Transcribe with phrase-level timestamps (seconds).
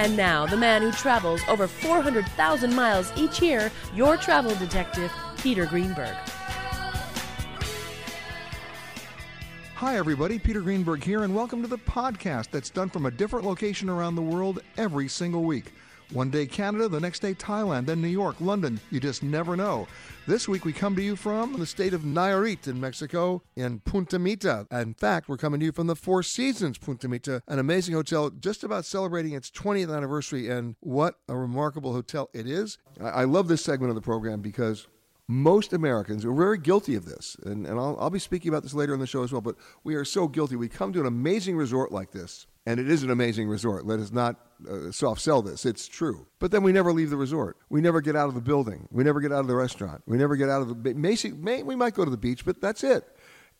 [0.00, 5.12] And now, the man who travels over 400,000 miles each year, your travel detective,
[5.42, 6.16] Peter Greenberg.
[9.74, 10.38] Hi, everybody.
[10.38, 14.14] Peter Greenberg here, and welcome to the podcast that's done from a different location around
[14.14, 15.74] the world every single week.
[16.12, 18.80] One day Canada, the next day Thailand, then New York, London.
[18.90, 19.86] You just never know.
[20.26, 24.18] This week we come to you from the state of Nayarit in Mexico in Punta
[24.18, 24.66] Mita.
[24.72, 28.28] In fact, we're coming to you from the Four Seasons Punta Mita, an amazing hotel
[28.30, 30.48] just about celebrating its 20th anniversary.
[30.48, 32.78] And what a remarkable hotel it is.
[33.00, 34.88] I love this segment of the program because
[35.28, 37.36] most Americans are very guilty of this.
[37.44, 39.54] And, and I'll, I'll be speaking about this later in the show as well, but
[39.84, 40.56] we are so guilty.
[40.56, 43.86] We come to an amazing resort like this And it is an amazing resort.
[43.86, 44.36] Let us not
[44.70, 45.64] uh, soft sell this.
[45.64, 46.26] It's true.
[46.38, 47.56] But then we never leave the resort.
[47.70, 48.86] We never get out of the building.
[48.90, 50.02] We never get out of the restaurant.
[50.06, 50.94] We never get out of the.
[50.94, 53.04] Macy, may, we might go to the beach, but that's it.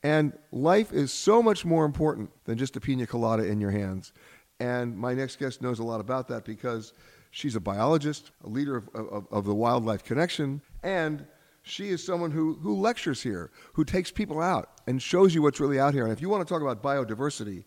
[0.02, 4.12] And life is so much more important than just a pina colada in your hands.
[4.58, 6.92] And my next guest knows a lot about that because
[7.30, 11.26] she's a biologist, a leader of, of, of the Wildlife Connection, and
[11.62, 15.60] she is someone who, who lectures here, who takes people out and shows you what's
[15.60, 16.04] really out here.
[16.04, 17.64] And if you want to talk about biodiversity,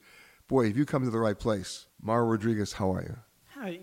[0.48, 1.88] boy, have you come to the right place.
[2.02, 3.18] Maru Rodriguez, how are you?
[3.56, 3.80] Hi.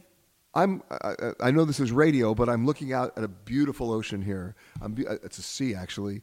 [0.54, 4.20] I'm, I, I know this is radio, but I'm looking out at a beautiful ocean
[4.20, 4.56] here.
[4.80, 6.22] I'm, uh, it's a sea, actually.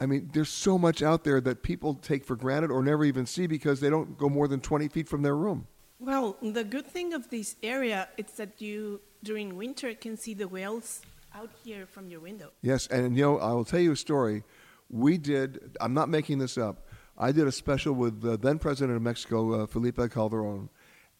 [0.00, 3.26] I mean, there's so much out there that people take for granted or never even
[3.26, 5.66] see because they don't go more than 20 feet from their room.
[5.98, 10.48] Well, the good thing of this area is that you, during winter, can see the
[10.48, 11.02] whales
[11.34, 12.50] out here from your window.
[12.62, 14.42] Yes, and you know, I will tell you a story.
[14.88, 16.86] We did, I'm not making this up,
[17.20, 20.70] I did a special with the then president of Mexico, uh, Felipe Calderon,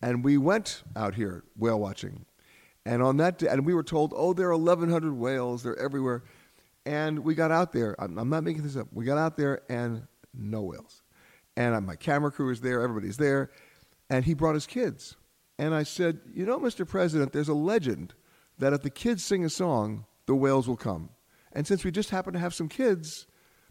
[0.00, 2.24] and we went out here whale watching.
[2.86, 6.24] And on that day, and we were told, oh, there are 1,100 whales, they're everywhere.
[6.86, 7.94] And we got out there.
[7.98, 8.88] I'm, I'm not making this up.
[8.92, 11.02] We got out there and no whales.
[11.54, 13.50] And my camera crew is there, everybody's there.
[14.08, 15.16] And he brought his kids.
[15.58, 16.88] And I said, You know, Mr.
[16.88, 18.14] President, there's a legend
[18.56, 21.10] that if the kids sing a song, the whales will come.
[21.52, 23.26] And since we just happen to have some kids,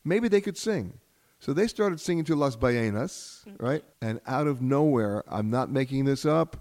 [0.06, 1.00] maybe they could sing.
[1.40, 3.84] So they started singing to Las Ballenas, right?
[4.02, 6.58] And out of nowhere, I'm not making this up,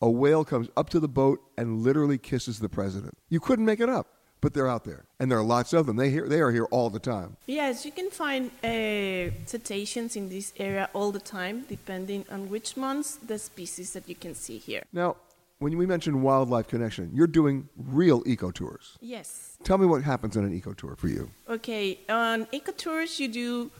[0.00, 3.18] a whale comes up to the boat and literally kisses the president.
[3.28, 4.06] You couldn't make it up
[4.40, 5.96] but they're out there, and there are lots of them.
[5.96, 7.36] They here, they are here all the time.
[7.46, 12.76] Yes, you can find uh, cetaceans in this area all the time, depending on which
[12.76, 14.82] months the species that you can see here.
[14.92, 15.16] Now,
[15.58, 18.96] when we mentioned wildlife connection, you're doing real eco tours.
[19.02, 19.58] Yes.
[19.62, 21.30] Tell me what happens on an eco tour for you.
[21.48, 23.70] Okay, on eco tours, you do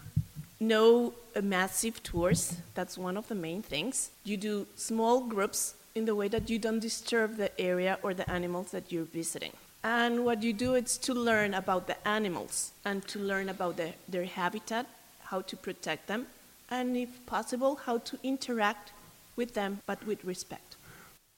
[0.60, 2.56] no uh, massive tours.
[2.74, 4.10] That's one of the main things.
[4.24, 8.30] You do small groups in the way that you don't disturb the area or the
[8.30, 9.52] animals that you're visiting.
[9.82, 13.94] And what you do is to learn about the animals and to learn about the,
[14.08, 14.86] their habitat,
[15.24, 16.26] how to protect them,
[16.70, 18.92] and if possible, how to interact
[19.36, 20.76] with them, but with respect.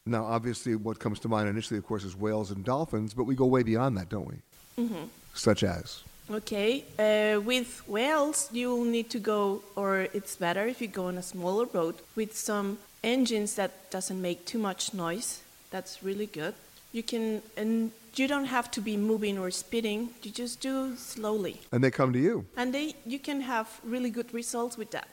[0.05, 3.37] Now, obviously, what comes to mind initially, of course, is whales and dolphins, but we
[3.37, 4.85] go way beyond that, don't we?
[4.85, 5.05] Mm-hmm.
[5.35, 6.03] Such as?
[6.31, 11.19] Okay, uh, with whales, you'll need to go, or it's better if you go on
[11.19, 15.43] a smaller boat with some engines that doesn't make too much noise.
[15.71, 16.55] That's really good.
[16.93, 20.11] You can, and you don't have to be moving or speeding.
[20.23, 21.61] You just do slowly.
[21.73, 22.45] And they come to you.
[22.57, 25.09] And they, you can have really good results with that.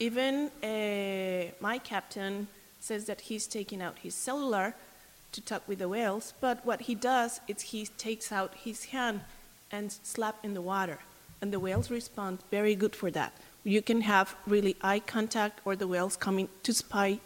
[0.00, 2.48] Even uh, my captain
[2.80, 4.74] says that he's taking out his cellular
[5.32, 9.20] to talk with the whales, but what he does is he takes out his hand
[9.70, 10.98] and slap in the water,
[11.40, 13.32] and the whales respond very good for that.
[13.64, 17.20] You can have really eye contact, or the whales coming to spy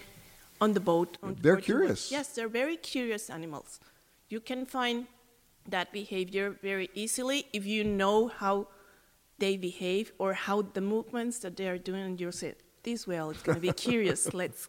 [0.61, 1.19] on the boat.
[1.23, 2.11] On they're curious.
[2.11, 3.81] Yes, they're very curious animals.
[4.29, 5.07] You can find
[5.69, 8.69] that behavior very easily if you know how
[9.39, 13.31] they behave or how the movements that they are doing, and you say, "This whale
[13.31, 14.33] is going to be curious.
[14.33, 14.69] Let's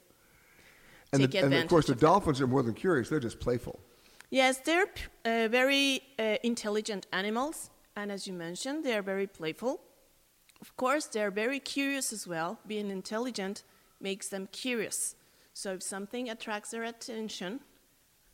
[1.11, 3.19] and take the, advantage." And of course, the of dolphins are more than curious; they're
[3.19, 3.79] just playful.
[4.33, 4.87] Yes, they're
[5.25, 9.79] uh, very uh, intelligent animals, and as you mentioned, they are very playful.
[10.59, 12.57] Of course, they are very curious as well.
[12.65, 13.63] Being intelligent
[14.01, 15.13] makes them curious.
[15.53, 17.59] So if something attracts their attention,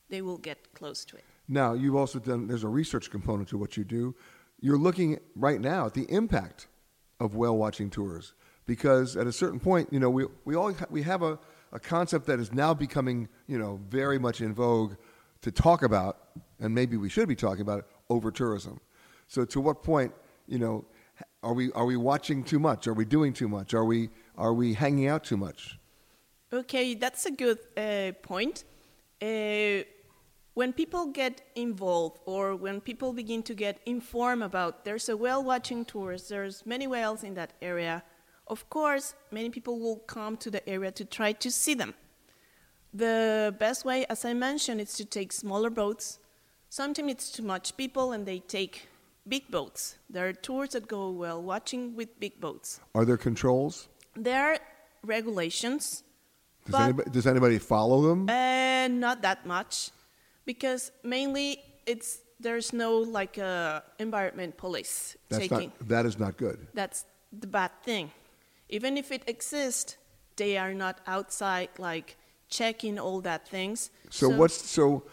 [0.08, 1.26] they will get close to it.
[1.50, 4.16] Now, you've also done, there's a research component to what you do.
[4.62, 6.68] You're looking right now at the impact
[7.20, 8.32] of whale watching tours
[8.66, 11.38] because at a certain point, you know, we, we all we have a,
[11.74, 14.94] a concept that is now becoming, you know, very much in vogue
[15.42, 16.18] to talk about,
[16.60, 18.80] and maybe we should be talking about it, over tourism.
[19.28, 20.12] So, to what point,
[20.48, 20.86] you know,
[21.44, 22.88] are we are we watching too much?
[22.88, 23.74] Are we doing too much?
[23.74, 25.80] Are we are we hanging out too much?
[26.52, 28.64] Okay, that's a good uh, point.
[29.22, 29.84] Uh,
[30.56, 35.44] when people get involved or when people begin to get informed about there's a whale
[35.44, 38.04] watching tours, there's many whales in that area,
[38.48, 41.94] of course, many people will come to the area to try to see them.
[42.94, 46.20] The best way, as I mentioned, is to take smaller boats.
[46.70, 48.88] Sometimes it's too much people and they take
[49.28, 49.98] big boats.
[50.10, 52.80] There are tours that go well watching with big boats.
[52.96, 53.88] Are there controls?
[54.16, 54.58] There are
[55.04, 56.04] regulations.
[56.66, 58.30] Does, anybody, does anybody follow them?
[58.30, 59.92] Uh, not that much
[60.46, 65.72] because mainly it's there's no like uh, environment police That's taking.
[65.80, 66.68] Not, that is not good.
[66.74, 68.12] That's the bad thing.
[68.70, 69.98] Even if it exists,
[70.36, 72.18] they are not outside like
[72.50, 73.92] checking all that things.
[74.10, 75.04] So, so what's so?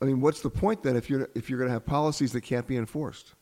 [0.00, 2.42] I mean, what's the point then if you're if you're going to have policies that
[2.42, 3.34] can't be enforced?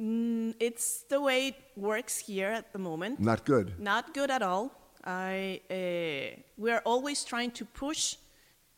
[0.00, 3.18] Mm, it's the way it works here at the moment.
[3.18, 3.78] Not good.
[3.78, 4.70] Not good at all.
[5.04, 8.16] I uh, we are always trying to push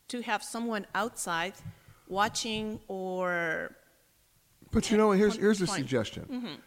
[0.07, 1.53] to have someone outside
[2.07, 3.75] watching or
[4.71, 6.59] But you know, here's here's a suggestion.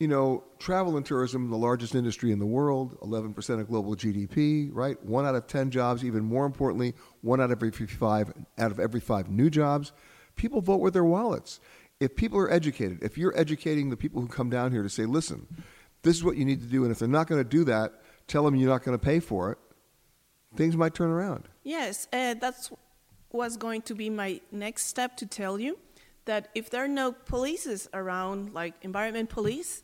[0.00, 4.70] You know, travel and tourism, the largest industry in the world, 11% of global GDP,
[4.72, 5.00] right?
[5.04, 8.80] One out of 10 jobs, even more importantly, one out of every 55 out of
[8.80, 9.92] every 5 new jobs.
[10.36, 11.60] People vote with their wallets.
[12.00, 15.04] If people are educated, if you're educating the people who come down here to say,
[15.04, 15.46] "Listen,
[16.02, 18.02] this is what you need to do," and if they're not going to do that,
[18.26, 19.58] tell them you're not going to pay for it.
[20.56, 21.46] Things might turn around.
[21.62, 22.72] Yes, uh, that's
[23.32, 25.78] was going to be my next step to tell you
[26.24, 29.82] that if there are no polices around, like environment police,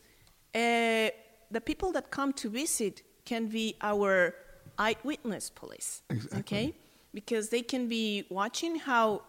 [0.56, 1.10] uh,
[1.50, 4.34] the people that come to visit can be our
[4.78, 6.02] eyewitness police.
[6.08, 6.38] Exactly.
[6.40, 6.74] Okay,
[7.12, 9.22] because they can be watching how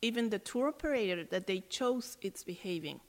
[0.00, 3.00] even the tour operator that they chose is behaving.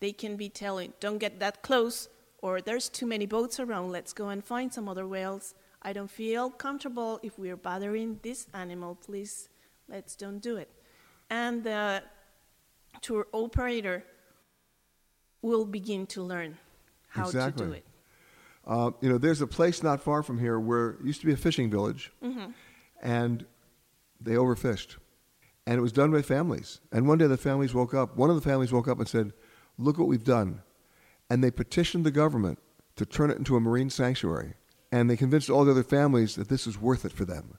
[0.00, 2.08] They can be telling, "Don't get that close,"
[2.38, 3.92] or "There's too many boats around.
[3.92, 5.54] Let's go and find some other whales."
[5.86, 8.94] I don't feel comfortable if we're bothering this animal.
[8.94, 9.50] Please,
[9.86, 10.70] let's don't do it.
[11.28, 12.02] And the
[13.02, 14.02] tour operator
[15.42, 16.56] will begin to learn
[17.14, 17.64] how Exactly.
[17.64, 17.84] to do it.
[18.66, 21.32] Uh, you know, there's a place not far from here where it used to be
[21.32, 22.10] a fishing village,
[23.02, 23.44] and
[24.20, 24.96] they overfished,
[25.66, 26.80] and it was done by families.
[26.90, 28.16] And one day the families woke up.
[28.16, 29.32] One of the families woke up and said,
[29.78, 30.62] "Look what we've done,"
[31.28, 32.58] and they petitioned the government
[32.96, 34.54] to turn it into a marine sanctuary.
[34.90, 37.58] And they convinced all the other families that this was worth it for them,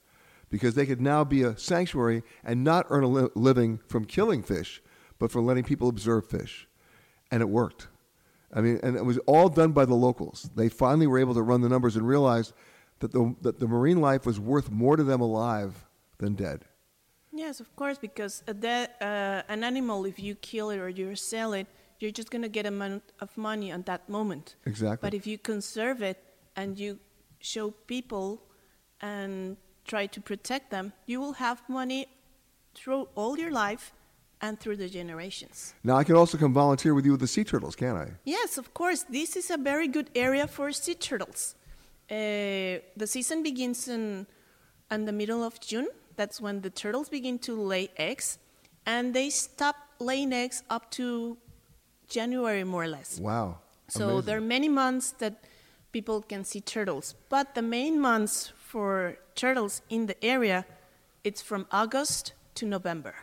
[0.50, 4.41] because they could now be a sanctuary and not earn a li- living from killing
[4.41, 4.81] fish,
[5.19, 6.67] but for letting people observe fish,
[7.29, 7.89] and it worked.
[8.55, 10.50] I mean, and it was all done by the locals.
[10.55, 12.53] They finally were able to run the numbers and realize
[13.00, 15.85] that the, that the marine life was worth more to them alive
[16.17, 16.63] than dead.
[17.33, 21.51] Yes, of course, because a uh, an animal, if you kill it or you sell
[21.51, 21.67] it,
[22.00, 24.55] you're just going to get a amount of money on that moment.
[24.65, 25.05] Exactly.
[25.05, 26.24] But if you conserve it
[26.55, 26.97] and you
[27.39, 28.41] show people
[29.01, 32.07] and try to protect them, you will have money
[32.74, 33.93] through all your life
[34.45, 35.73] and through the generations.
[35.83, 38.07] Now, I can also come volunteer with you with the sea turtles, can I?
[38.23, 39.01] Yes, of course.
[39.19, 41.55] This is a very good area for sea turtles.
[42.09, 42.15] Uh,
[43.01, 44.27] the season begins in,
[44.91, 45.87] in the middle of June.
[46.19, 48.27] That's when the turtles begin to lay eggs,
[48.85, 51.37] and they stop laying eggs up to
[52.07, 53.19] January, more or less.
[53.19, 53.57] Wow.
[53.87, 54.25] So Amazing.
[54.25, 55.33] there are many months that
[55.91, 60.65] people can see turtles, but the main months for turtles in the area,
[61.23, 63.15] it's from August to November.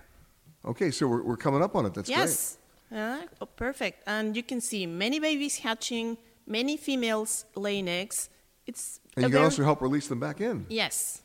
[0.64, 1.94] Okay, so we're, we're coming up on it.
[1.94, 2.58] That's yes.
[2.94, 4.02] Uh, oh, perfect.
[4.06, 8.28] And you can see many babies hatching, many females laying eggs.
[8.66, 9.00] It's.
[9.16, 10.66] And you can very- also help release them back in.
[10.68, 11.18] yes.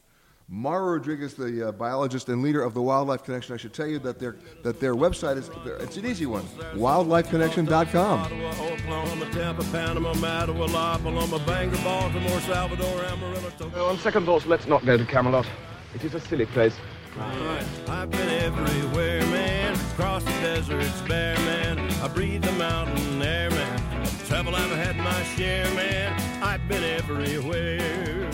[0.49, 3.53] Maru Rodriguez, the uh, biologist and leader of the Wildlife Connection.
[3.53, 5.49] I should tell you that their that their website is
[5.83, 8.19] it's an easy one, wildlifeconnection.com.
[8.21, 13.85] Ottawa, Oklahoma, Tampa, Panama, Mattawa, La Paloma, Bangor, Baltimore, Salvador, Amarillo, Tokyo.
[13.87, 15.45] On second thoughts, let's not go to Camelot.
[15.93, 16.75] It is a silly place.
[17.19, 19.73] I've been everywhere, man.
[19.91, 21.79] Across the deserts, bare man.
[22.01, 24.05] I breathe the mountain air, man.
[24.27, 26.13] Travel, I've had my share, man.
[26.43, 28.29] I've been everywhere.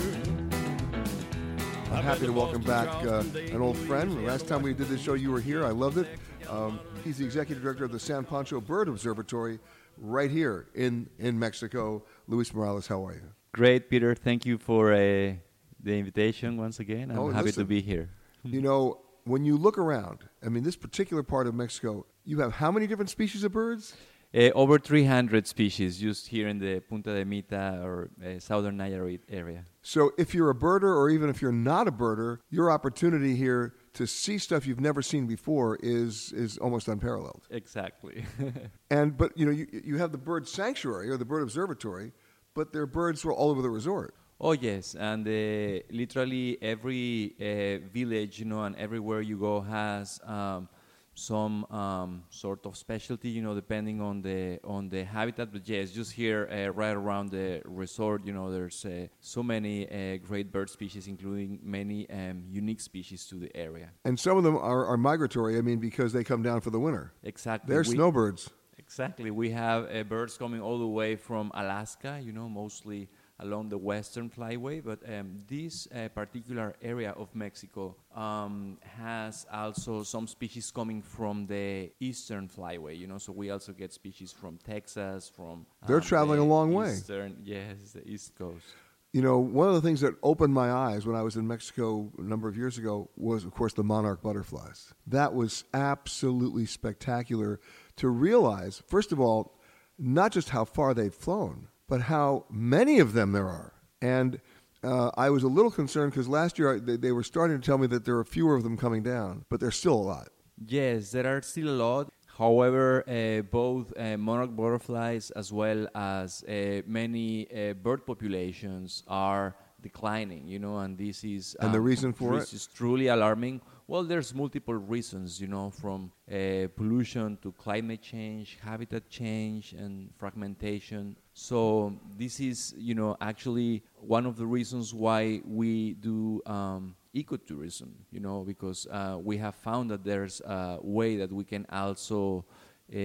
[1.91, 4.11] I'm happy to welcome back uh, an old friend.
[4.11, 5.63] The last time we did this show, you were here.
[5.63, 6.07] I loved it.
[6.49, 9.59] Um, he's the executive director of the San Pancho Bird Observatory
[9.97, 12.03] right here in, in Mexico.
[12.27, 13.21] Luis Morales, how are you?
[13.53, 14.13] Great, Peter.
[14.15, 17.11] Thank you for uh, the invitation once again.
[17.11, 17.63] I'm Oh, happy listen.
[17.63, 18.09] to be here.
[18.43, 22.53] You know, when you look around, I mean, this particular part of Mexico, you have
[22.53, 23.95] how many different species of birds?
[24.35, 29.19] Uh, over 300 species just here in the Punta de Mita or uh, southern Nayarit
[29.29, 29.63] area.
[29.83, 33.75] So if you're a birder or even if you're not a birder, your opportunity here
[33.93, 37.43] to see stuff you've never seen before is is almost unparalleled.
[37.51, 38.25] Exactly.
[38.89, 42.11] And but you know you you have the bird sanctuary or the bird observatory,
[42.55, 44.15] but there are birds all over the resort.
[44.43, 50.19] Oh yes, and uh, literally every uh, village, you know, and everywhere you go has
[50.25, 50.67] um,
[51.15, 55.51] some um, sort of specialty, you know, depending on the on the habitat.
[55.53, 59.87] But yes, just here uh, right around the resort, you know, there's uh, so many
[59.87, 63.89] uh, great bird species, including many um, unique species to the area.
[64.03, 65.57] And some of them are, are migratory.
[65.57, 67.13] I mean, because they come down for the winter.
[67.23, 67.73] Exactly.
[67.73, 68.49] They're We- snowbirds.
[68.77, 69.31] Exactly.
[69.31, 73.07] We have uh, birds coming all the way from Alaska, you know, mostly
[73.39, 74.83] along the western flyway.
[74.83, 81.45] But um, this uh, particular area of Mexico um, has also some species coming from
[81.47, 85.65] the eastern flyway, you know, so we also get species from Texas, from.
[85.87, 86.93] They're um, traveling the a long way.
[86.93, 88.65] Eastern, yes, the east coast.
[89.13, 92.11] You know, one of the things that opened my eyes when I was in Mexico
[92.17, 94.91] a number of years ago was, of course, the monarch butterflies.
[95.05, 97.59] That was absolutely spectacular
[97.97, 99.53] to realize, first of all,
[99.99, 103.71] not just how far they've flown, but how many of them there are.
[104.01, 104.41] And
[104.83, 107.63] uh, I was a little concerned because last year I, they, they were starting to
[107.63, 110.29] tell me that there are fewer of them coming down, but there's still a lot.
[110.57, 112.11] Yes, there are still a lot.
[112.35, 119.55] However, uh, both uh, monarch butterflies as well as uh, many uh, bird populations are
[119.79, 122.55] declining, you know, and this is And the reason for this it?
[122.55, 123.61] is truly alarming.
[123.85, 130.09] Well, there's multiple reasons, you know, from uh, pollution to climate change, habitat change, and
[130.17, 131.17] fragmentation.
[131.33, 137.89] So this is, you know, actually one of the reasons why we do um, ecotourism,
[138.11, 142.45] you know, because uh, we have found that there's a way that we can also
[142.93, 142.97] uh,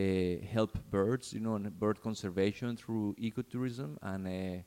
[0.52, 4.62] help birds, you know, and bird conservation through ecotourism, and uh,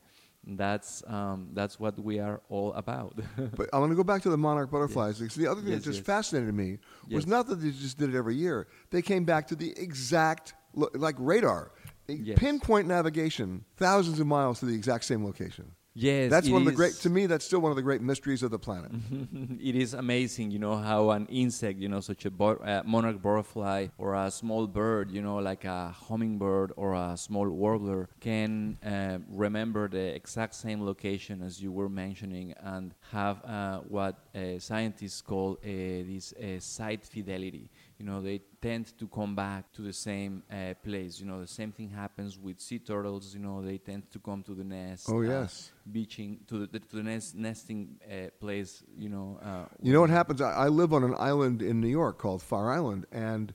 [0.57, 3.13] that's um, that's what we are all about.
[3.55, 5.19] But I want to go back to the monarch butterflies.
[5.19, 6.05] because The other thing Yes, that just yes.
[6.05, 6.79] fascinated me
[7.11, 7.27] was Yes.
[7.27, 8.67] not that they just did it every year.
[8.89, 11.71] They came back to the exact, like radar,
[12.07, 12.37] Yes.
[12.39, 15.71] pinpoint navigation, thousands of miles to the exact same location.
[15.93, 18.43] Yes, That's one of the great, to me, that's still one of the great mysteries
[18.43, 18.91] of the planet.
[19.59, 23.21] it is amazing, you know, how an insect, you know, such a bu- uh, monarch
[23.21, 28.77] butterfly or a small bird, you know, like a hummingbird or a small warbler, can
[28.85, 34.57] uh, remember the exact same location as you were mentioning and have uh, what uh,
[34.59, 37.69] scientists call uh, this uh, site fidelity.
[38.01, 41.19] You know, they tend to come back to the same uh, place.
[41.19, 43.35] You know, the same thing happens with sea turtles.
[43.35, 45.05] You know, they tend to come to the nest.
[45.07, 45.71] Oh, uh, yes.
[45.91, 48.81] beaching to the, to the nest, nesting uh, place.
[48.97, 49.39] You know.
[49.39, 50.41] Uh, You know what happens?
[50.41, 53.53] I, I live on an island in New York called Fire Island, and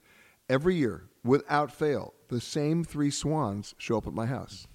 [0.48, 4.68] every year, without fail, the same three swans show up at my house.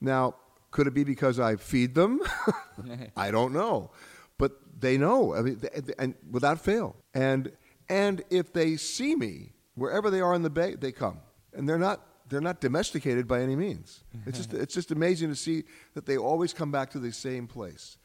[0.00, 0.36] Now,
[0.70, 2.20] could it be because I feed them?
[3.16, 3.90] I don't know,
[4.38, 5.34] but they know.
[5.34, 7.50] I mean, they, they- and without fail, and
[7.88, 11.18] and if they see me wherever they are in the bay, they come,
[11.54, 12.04] and they're not.
[12.30, 14.04] They're not domesticated by any means.
[14.26, 15.64] It's just, it's just amazing to see
[15.94, 17.96] that they always come back to the same place.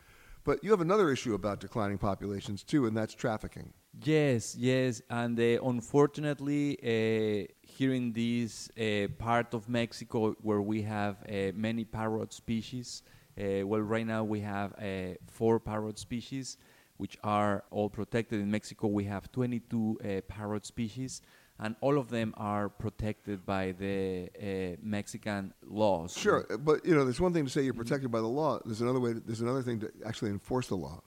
[0.46, 3.74] But you have another issue about declining populations too, and that's trafficking.
[4.02, 10.82] Yes, yes, and uh, unfortunately, uh, here in this uh, part of Mexico where we
[10.84, 13.04] have uh, many parrot species,
[13.38, 16.58] uh, well, right now we have uh, four parrot species,
[16.98, 18.40] which are all protected.
[18.40, 21.22] In Mexico, we have 22 uh, parrot species,
[21.60, 26.18] and all of them are protected by the uh, Mexican laws.
[26.18, 28.60] Sure, but you know, there's one thing to say you're protected by the law.
[28.66, 29.14] There's another way.
[29.14, 31.02] there's another thing to actually enforce the law,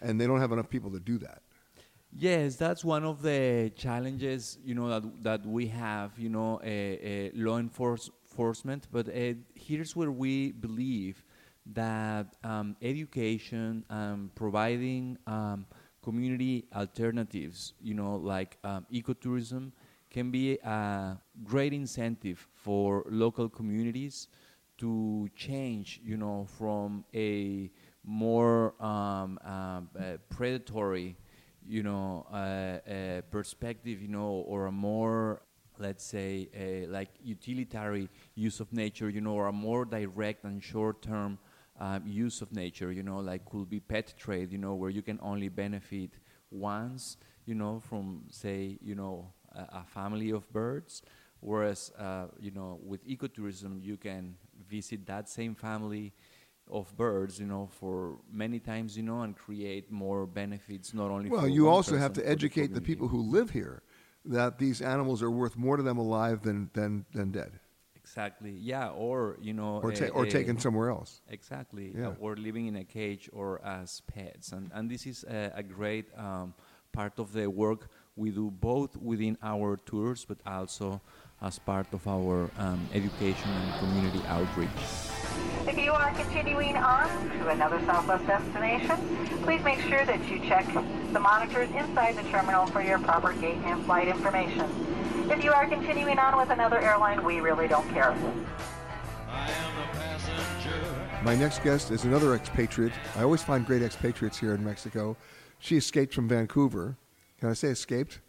[0.00, 1.42] and they don't have enough people to do that.
[2.12, 6.66] Yes, that's one of the challenges, you know, that that we have, you know, uh,
[6.66, 8.88] uh, law enforce- enforcement.
[8.90, 11.24] But uh, here's where we believe
[11.66, 15.66] that um, education, and providing um,
[16.02, 19.72] community alternatives, you know, like um, ecotourism,
[20.10, 24.28] can be a great incentive for local communities
[24.78, 27.70] to change, you know, from a
[28.04, 31.16] more um, um, uh, predatory,
[31.68, 35.42] you know, uh, perspective, you know, or a more,
[35.78, 36.48] let's say,
[36.88, 41.38] like utilitarian use of nature, you know, or a more direct and short-term
[41.80, 45.02] um, use of nature, you know, like could be pet trade, you know, where you
[45.02, 46.10] can only benefit
[46.50, 47.16] once,
[47.46, 51.02] you know, from say, you know, a, a family of birds,
[51.40, 54.36] whereas, uh, you know, with ecotourism, you can
[54.68, 56.12] visit that same family
[56.70, 61.30] of birds, you know, for many times, you know, and create more benefits not only.
[61.30, 62.86] Well, for you also have to educate the community.
[62.86, 63.82] people who live here
[64.24, 67.58] that these animals are worth more to them alive than than, than dead,
[68.10, 68.50] Exactly.
[68.50, 71.20] Yeah, or you know, or ta- or uh, taken somewhere else.
[71.30, 71.94] Exactly.
[71.96, 72.08] Yeah.
[72.08, 75.62] Uh, or living in a cage or as pets, and and this is a, a
[75.62, 76.52] great um,
[76.92, 81.00] part of the work we do both within our tours, but also
[81.40, 84.82] as part of our um, education and community outreach.
[85.68, 88.96] If you are continuing on to another Southwest destination,
[89.44, 90.66] please make sure that you check
[91.12, 94.66] the monitors inside the terminal for your proper gate and flight information.
[95.30, 98.12] If you are continuing on with another airline, we really don't care.
[101.22, 102.92] My next guest is another expatriate.
[103.14, 105.16] I always find great expatriates here in Mexico.
[105.60, 106.96] She escaped from Vancouver.
[107.38, 108.20] Can I say escaped?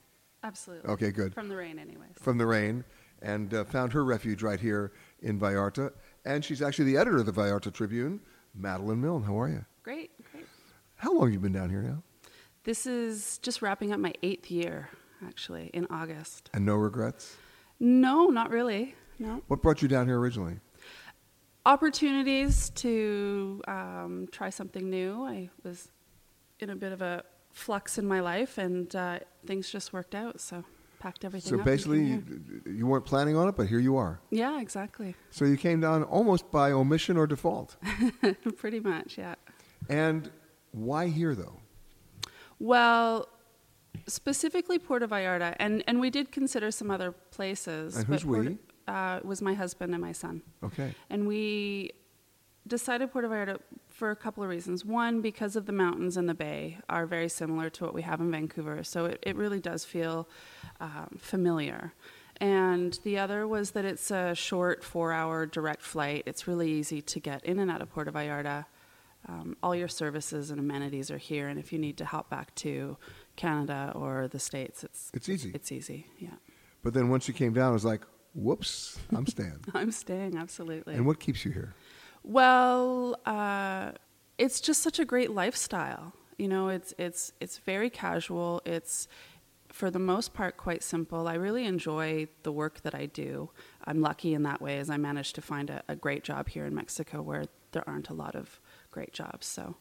[0.44, 0.90] Absolutely.
[0.92, 1.34] Okay, good.
[1.34, 2.12] From the rain, anyways.
[2.22, 2.84] From the rain,
[3.22, 4.92] and uh, found her refuge right here
[5.24, 5.92] in Vallarta.
[6.24, 8.20] And she's actually the editor of the Vallarta Tribune.
[8.54, 9.66] Madeline Milne, how are you?
[9.82, 10.46] Great, great.
[10.98, 12.04] How long have you been down here now?
[12.64, 14.90] This is just wrapping up my eighth year,
[15.26, 16.50] actually, in August.
[16.54, 17.36] And no regrets?
[17.80, 18.96] No, not really.
[19.20, 19.42] No.
[19.48, 20.60] What brought you down here originally?
[21.66, 25.24] Opportunities to um, try something new.
[25.26, 25.90] I was
[26.60, 30.40] in a bit of a flux in my life, and uh, things just worked out.
[30.42, 30.64] So
[31.00, 32.24] packed everything So basically, you,
[32.66, 34.20] you weren't planning on it, but here you are.
[34.30, 35.16] yeah, exactly.
[35.32, 37.76] So you came down almost by omission or default.
[38.58, 39.36] Pretty much, yeah.
[39.90, 40.32] And
[40.72, 41.58] why here, though?
[42.60, 43.28] Well,
[44.08, 47.96] specifically Puerto Vallarta, and, and we did consider some other places.
[47.96, 48.38] And but who's we?
[48.38, 50.42] Puerto- Uh, was my husband and my son.
[50.64, 50.94] Okay.
[51.10, 51.92] And we
[52.68, 54.84] decided Puerto Vallarta for a couple of reasons.
[54.84, 58.20] One, because of the mountains and the bay are very similar to what we have
[58.20, 60.28] in Vancouver, so it, it really does feel
[60.80, 61.94] um, familiar.
[62.38, 66.24] And the other was that it's a short four hour direct flight.
[66.26, 68.66] It's really easy to get in and out of Puerto Vallarta.
[69.28, 72.56] Um, all your services and amenities are here, and if you need to hop back
[72.56, 72.98] to
[73.42, 75.52] Canada or the States, it's It's easy.
[75.58, 76.38] It's easy, yeah.
[76.84, 78.04] But then once you came down, it was like,
[78.36, 79.62] whoops, I'm staying.
[79.74, 80.94] I'm staying, absolutely.
[80.96, 81.74] and what keeps you here?
[82.24, 83.92] Well, uh,
[84.38, 86.14] it's just such a great lifestyle.
[86.38, 88.62] You know, it's it's it's very casual.
[88.66, 89.08] It's
[89.70, 91.28] for the most part quite simple.
[91.28, 93.50] I really enjoy the work that I do.
[93.86, 96.66] I'm lucky in that way, as I managed to find a, a great job here
[96.66, 98.60] in Mexico, where there aren't a lot of
[98.92, 99.48] great jobs.
[99.48, 99.76] So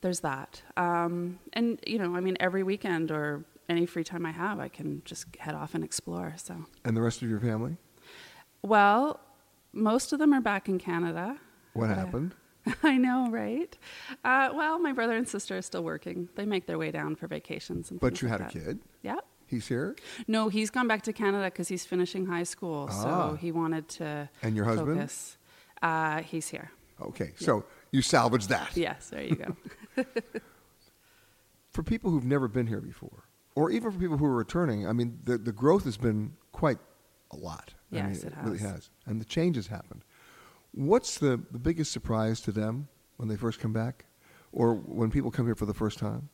[0.00, 0.62] there's that.
[0.76, 4.68] Um, and you know, I mean, every weekend or any free time I have, I
[4.68, 6.34] can just head off and explore.
[6.36, 6.64] So.
[6.84, 7.76] And the rest of your family?
[8.62, 9.20] Well,
[9.72, 11.38] most of them are back in Canada.
[11.74, 12.34] What Uh, happened?
[12.82, 13.76] I know, right?
[14.24, 16.28] Uh, well, my brother and sister are still working.
[16.34, 18.00] They make their way down for vacations and.
[18.00, 18.64] But you like had a that.
[18.64, 18.78] kid?
[19.02, 19.16] Yeah.
[19.46, 19.96] He's here?
[20.26, 22.88] No, he's gone back to Canada because he's finishing high school.
[22.90, 23.02] Ah.
[23.30, 24.28] So he wanted to.
[24.42, 24.98] And your husband?
[24.98, 25.38] Focus.
[25.80, 26.70] Uh, he's here.
[27.00, 28.76] Okay, so you salvaged that.
[28.76, 29.56] Yes, there you go.
[31.70, 34.92] For people who've never been here before, or even for people who are returning, I
[34.92, 36.78] mean, the, the growth has been quite
[37.30, 37.74] a lot.
[37.92, 38.70] I Yes, mean, it really has.
[38.70, 38.90] has.
[39.06, 40.02] And the change has happened.
[40.72, 44.06] What's the, the biggest surprise to them when they first come back?
[44.50, 46.30] Or when people come here for the first time?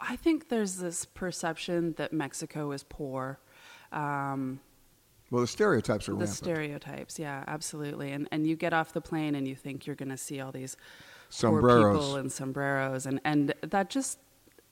[0.00, 3.38] I think there's this perception that Mexico is poor.
[3.92, 4.60] Um,
[5.30, 6.36] Well, the stereotypes are the rampant.
[6.36, 8.10] stereotypes, yeah, absolutely.
[8.12, 10.50] And and you get off the plane and you think you're going to see all
[10.52, 10.76] these
[11.30, 11.96] Sombreros.
[11.96, 14.18] people in sombreros, and and that just,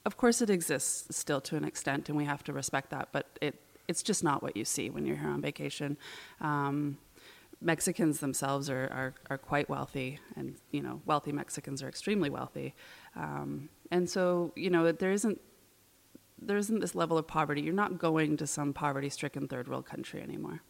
[0.04, 3.08] of course, it exists still to an extent, and we have to respect that.
[3.12, 3.54] But it
[3.86, 5.96] it's just not what you see when you're here on vacation.
[6.40, 6.98] Um,
[7.60, 12.74] Mexicans themselves are, are, are quite wealthy, and you know, wealthy Mexicans are extremely wealthy,
[13.16, 15.40] um, and so you know, there isn't
[16.40, 17.62] there isn't this level of poverty.
[17.62, 20.62] You're not going to some poverty-stricken third world country anymore.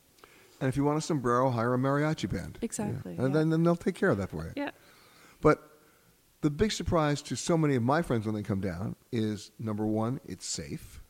[0.60, 2.58] And if you want a sombrero, hire a mariachi band.
[2.62, 3.34] Exactly, And yeah.
[3.34, 4.52] then, then they'll take care of that for you.
[4.56, 4.70] Yeah.
[5.40, 5.67] But
[6.40, 9.86] the big surprise to so many of my friends when they come down is number
[9.86, 11.02] one, it's safe,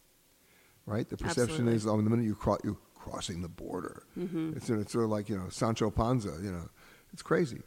[0.87, 1.09] right?
[1.09, 1.75] The perception Absolutely.
[1.75, 4.05] is, oh, the minute you cross, you're crossing the border.
[4.19, 4.57] Mhm.
[4.57, 6.69] It's, it's sort of like, you know, Sancho Panza, you know,
[7.13, 7.61] it's crazy.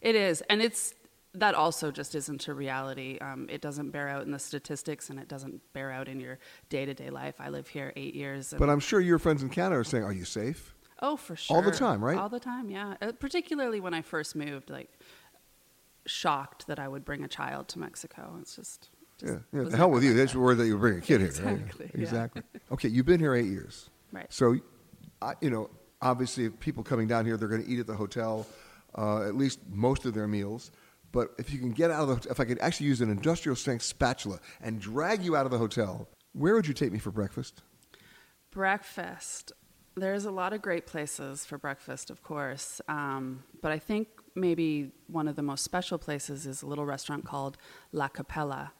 [0.00, 0.94] It is, and it's
[1.36, 3.18] that also just isn't a reality.
[3.20, 6.38] Um, it doesn't bear out in the statistics, and it doesn't bear out in your
[6.68, 7.34] day-to-day life.
[7.40, 8.52] I live here eight years.
[8.52, 10.74] And But I'm sure your friends in Canada are saying, are you safe?
[11.02, 12.16] oh, for sure, All the time, right?
[12.16, 12.94] All the time, yeah.
[13.02, 14.88] Uh, particularly when I first moved, like
[16.06, 18.36] shocked that I would bring a child to Mexico.
[18.40, 19.68] It's just, just Yeah, yeah.
[19.68, 20.14] The hell with you.
[20.14, 20.38] That's that.
[20.38, 21.30] worried that you bring a kid here.
[21.44, 21.58] right?
[21.58, 22.00] Exactly, yeah.
[22.00, 22.42] Exactly.
[22.72, 23.90] Okay, you've been here eight years.
[24.12, 24.26] Right.
[24.28, 24.56] So,
[25.20, 27.94] I, you know, obviously, if people coming down here, they're going to eat at the
[27.94, 28.46] hotel,
[28.96, 30.70] uh, at least most of their meals.
[31.12, 33.54] But if you can get out of the, if I could actually use an industrial
[33.54, 37.12] strength spatula and drag you out of the hotel, where would you take me for
[37.12, 37.62] breakfast?
[38.50, 39.52] Breakfast.
[39.96, 42.80] There's a lot of great places for breakfast, of course.
[42.88, 47.24] Um, but I think maybe one of the most special places is a little restaurant
[47.24, 47.56] called
[47.92, 48.72] La Capella.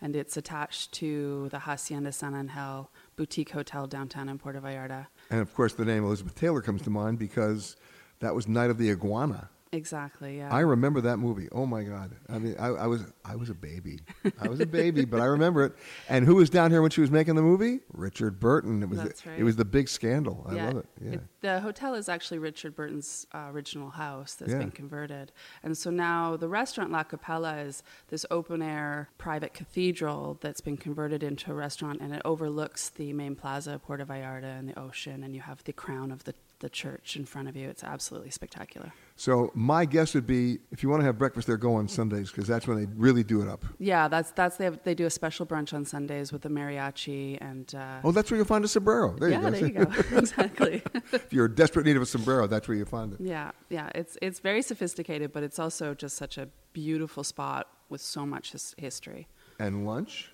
[0.00, 5.06] And it's attached to the Hacienda San Angel boutique hotel downtown in Puerto Vallarta.
[5.30, 7.76] And of course, the name Elizabeth Taylor comes to mind because
[8.18, 9.48] that was Night of the Iguana.
[9.74, 10.52] Exactly, yeah.
[10.54, 11.48] I remember that movie.
[11.50, 12.14] Oh my God!
[12.28, 14.00] I mean, I, I was I was a baby.
[14.38, 15.72] I was a baby, but I remember it.
[16.10, 17.80] And who was down here when she was making the movie?
[17.94, 18.82] Richard Burton.
[18.82, 19.38] It was That's the, right.
[19.40, 20.44] it was the big scandal.
[20.46, 20.86] I yeah, love it.
[21.00, 21.16] Yeah.
[21.40, 24.58] the hotel is actually Richard Burton's uh, original house that's Yeah.
[24.58, 25.32] been converted.
[25.62, 30.76] And so now the restaurant La Capella is this open air private cathedral that's been
[30.76, 35.24] converted into a restaurant and it overlooks the main plaza Puerto Vallarta and the ocean
[35.24, 37.68] and you have the crown of the, the church in front of you.
[37.68, 38.92] It's absolutely spectacular.
[39.16, 42.30] So my guess would be, if you want to have breakfast there, go on Sundays
[42.30, 43.64] because that's when they really do it up.
[43.78, 47.36] Yeah, that's that's they have, they do a special brunch on Sundays with the mariachi
[47.40, 49.14] and uh, Oh, that's where you'll find a sombrero.
[49.18, 49.50] There yeah, you go.
[49.50, 50.18] there you go.
[50.18, 50.82] exactly.
[51.12, 53.20] if you're in desperate need of a sombrero, that's where you find it.
[53.20, 58.00] Yeah, yeah, it's it's very sophisticated, but it's also just such a beautiful spot with
[58.00, 59.26] so much his- history.
[59.58, 60.30] And lunch?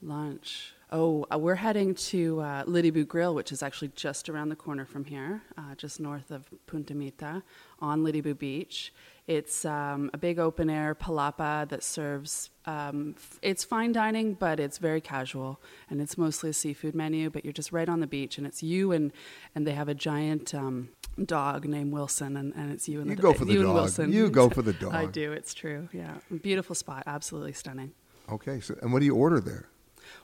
[0.00, 0.72] Lunch.
[0.90, 4.86] Oh, uh, we're heading to uh, Liddy Grill, which is actually just around the corner
[4.86, 7.42] from here, uh, just north of Punta Mita
[7.78, 8.94] on Liddy Beach.
[9.26, 12.48] It's um, a big open air palapa that serves.
[12.64, 17.28] Um, f- it's fine dining, but it's very casual, and it's mostly a seafood menu.
[17.28, 19.12] But you're just right on the beach, and it's you and
[19.54, 20.88] and they have a giant um,
[21.22, 23.68] dog named Wilson, and, and it's you and You the go for the you and
[23.68, 23.74] dog.
[23.74, 24.10] Wilson.
[24.10, 24.94] You go for the dog.
[24.94, 25.32] I do.
[25.32, 25.90] It's true.
[25.92, 27.02] Yeah, beautiful spot.
[27.06, 27.92] Absolutely stunning.
[28.32, 29.68] Okay, so and what do you order there?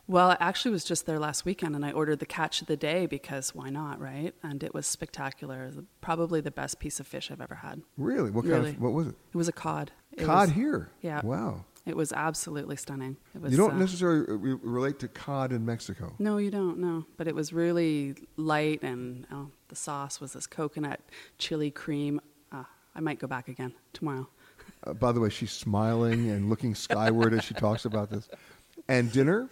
[0.06, 2.76] Well, I actually was just there last weekend, and I ordered the catch of the
[2.76, 4.34] day because why not, right?
[4.42, 5.70] And it was spectacular.
[6.02, 7.80] Probably the best piece of fish I've ever had.
[7.96, 8.30] Really?
[8.30, 8.70] What kind Really.
[8.70, 9.14] of what was it?
[9.32, 9.92] It was a cod.
[10.12, 10.90] It Cod was- here.
[11.00, 11.22] Yeah.
[11.24, 11.64] Wow.
[11.86, 13.18] It was absolutely stunning.
[13.34, 13.50] It was.
[13.52, 16.14] you don't uh, necessarily re- relate to cod in Mexico.
[16.18, 16.78] No, you don't.
[16.78, 21.00] No, but it was really light, and oh, the sauce was this coconut
[21.36, 22.22] chili cream.
[22.50, 22.64] Uh,
[22.94, 24.26] I might go back again tomorrow.
[24.86, 28.30] Uh, by the way, she's smiling and looking skyward as she talks about this.
[28.88, 29.50] And dinner?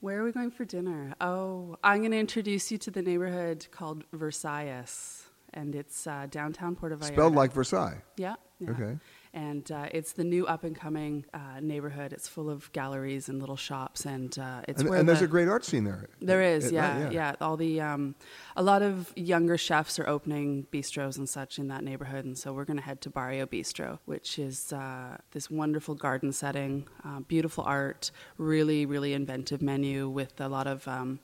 [0.00, 1.14] Where are we going for dinner?
[1.20, 6.74] Oh, I'm going to introduce you to the neighborhood called Versailles, and it's uh, downtown
[6.74, 7.12] Puerto Vallarta.
[7.12, 8.02] Spelled like Versailles.
[8.16, 8.36] Yeah.
[8.60, 8.70] yeah.
[8.70, 8.98] Okay.
[9.32, 12.12] And uh, it's the new up and coming uh, neighborhood.
[12.12, 15.28] It's full of galleries and little shops, and uh, it's And, where and there's a
[15.28, 16.08] great art scene there.
[16.20, 18.16] There is, At yeah, night, yeah, All the um,
[18.56, 22.52] a lot of younger chefs are opening bistros and such in that neighborhood, and so
[22.52, 27.20] we're going to head to Barrio Bistro, which is uh, this wonderful garden setting, uh,
[27.20, 31.20] beautiful art, really, really inventive menu with a lot of um,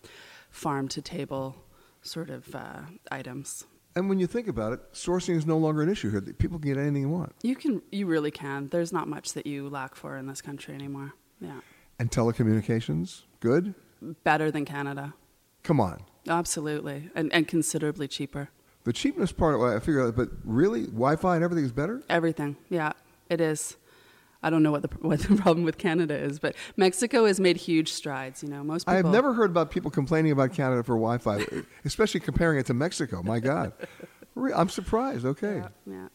[0.48, 1.56] farm to table
[2.02, 3.64] sort of uh, items.
[3.96, 6.20] And when you think about it, sourcing is no longer an issue here.
[6.20, 7.32] People can get anything they want.
[7.42, 8.68] You can, you really can.
[8.68, 11.14] There's not much that you lack for in this country anymore.
[11.40, 11.60] Yeah,
[11.98, 13.74] And telecommunications, good?
[14.22, 15.14] better than Canada,
[15.62, 16.00] Come on.
[16.28, 18.50] absolutely, and and considerably cheaper.
[18.84, 22.02] The cheapness part, I figure out, but really, Wi Fi and everything is better?
[22.08, 22.56] Everything.
[22.68, 22.92] Yeah,
[23.28, 23.76] it is.
[24.46, 27.56] I don't know what the what the problem with Canada is, but Mexico has made
[27.56, 28.44] huge strides.
[28.44, 28.94] You know, most people.
[28.94, 31.44] I have never heard about people complaining about Canada for Wi Fi,
[31.84, 33.22] especially comparing it to Mexico.
[33.24, 33.72] My God.
[34.54, 35.24] I'm surprised.
[35.24, 35.62] Okay.
[35.86, 36.08] Yeah.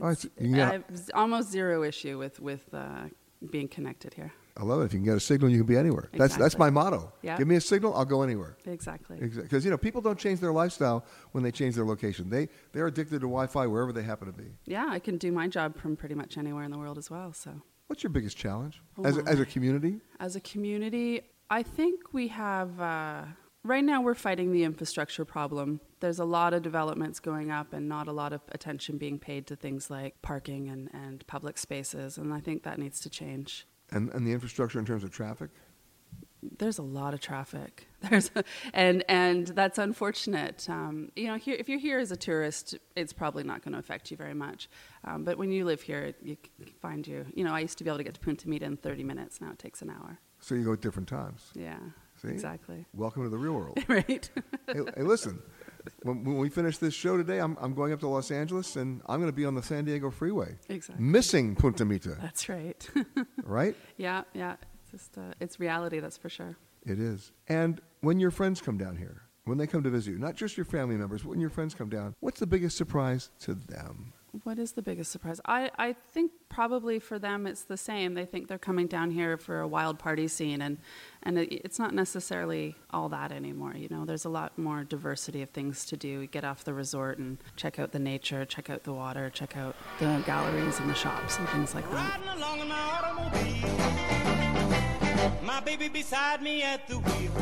[0.00, 3.08] All right, so you can get- I have almost zero issue with with uh,
[3.50, 4.32] being connected here.
[4.56, 4.84] I love it.
[4.84, 6.10] If you can get a signal, you can be anywhere.
[6.12, 7.12] That's that's my motto.
[7.22, 7.38] Yeah.
[7.38, 8.56] Give me a signal, I'll go anywhere.
[8.66, 9.16] Exactly.
[9.18, 12.28] Because you know people don't change their lifestyle when they change their location.
[12.28, 14.50] They they're addicted to Wi-Fi wherever they happen to be.
[14.66, 17.32] Yeah, I can do my job from pretty much anywhere in the world as well.
[17.32, 17.62] So.
[17.92, 20.00] What's your biggest challenge Oh as a, as a community?
[20.18, 22.80] As a community, I think we have.
[22.80, 23.24] Uh,
[23.64, 25.78] right now, we're fighting the infrastructure problem.
[26.00, 29.46] There's a lot of developments going up, and not a lot of attention being paid
[29.48, 32.16] to things like parking and, and public spaces.
[32.16, 33.66] And I think that needs to change.
[33.90, 35.50] And and the infrastructure in terms of traffic.
[36.40, 37.88] There's a lot of traffic.
[38.10, 38.30] There's,
[38.72, 40.68] and and that's unfortunate.
[40.68, 43.78] Um, you know, here, if you're here as a tourist, it's probably not going to
[43.78, 44.68] affect you very much.
[45.04, 46.36] Um, but when you live here, you
[46.80, 47.26] find you.
[47.34, 49.40] You know, I used to be able to get to Punta Mita in 30 minutes.
[49.40, 50.18] Now it takes an hour.
[50.40, 51.52] So you go at different times.
[51.54, 51.78] Yeah.
[52.20, 52.28] See?
[52.28, 52.86] Exactly.
[52.94, 53.78] Welcome to the real world.
[53.88, 54.30] right.
[54.66, 55.40] hey, hey, listen.
[56.02, 59.02] When, when we finish this show today, I'm, I'm going up to Los Angeles and
[59.06, 60.56] I'm going to be on the San Diego Freeway.
[60.68, 61.04] Exactly.
[61.04, 62.16] Missing Punta Mita.
[62.20, 62.88] That's right.
[63.44, 63.76] right?
[63.96, 64.56] yeah, yeah.
[64.82, 66.00] It's just uh, it's reality.
[66.00, 66.56] That's for sure.
[66.84, 67.32] It is.
[67.48, 70.56] And when your friends come down here, when they come to visit you, not just
[70.56, 74.12] your family members, but when your friends come down, what's the biggest surprise to them?
[74.44, 75.42] What is the biggest surprise?
[75.44, 78.14] I, I think probably for them it's the same.
[78.14, 80.78] They think they're coming down here for a wild party scene, and,
[81.22, 83.74] and it, it's not necessarily all that anymore.
[83.76, 86.08] You know, there's a lot more diversity of things to do.
[86.08, 89.54] You get off the resort and check out the nature, check out the water, check
[89.54, 92.18] out the galleries and the shops and things like that.
[95.42, 97.32] My baby beside me at the wheel.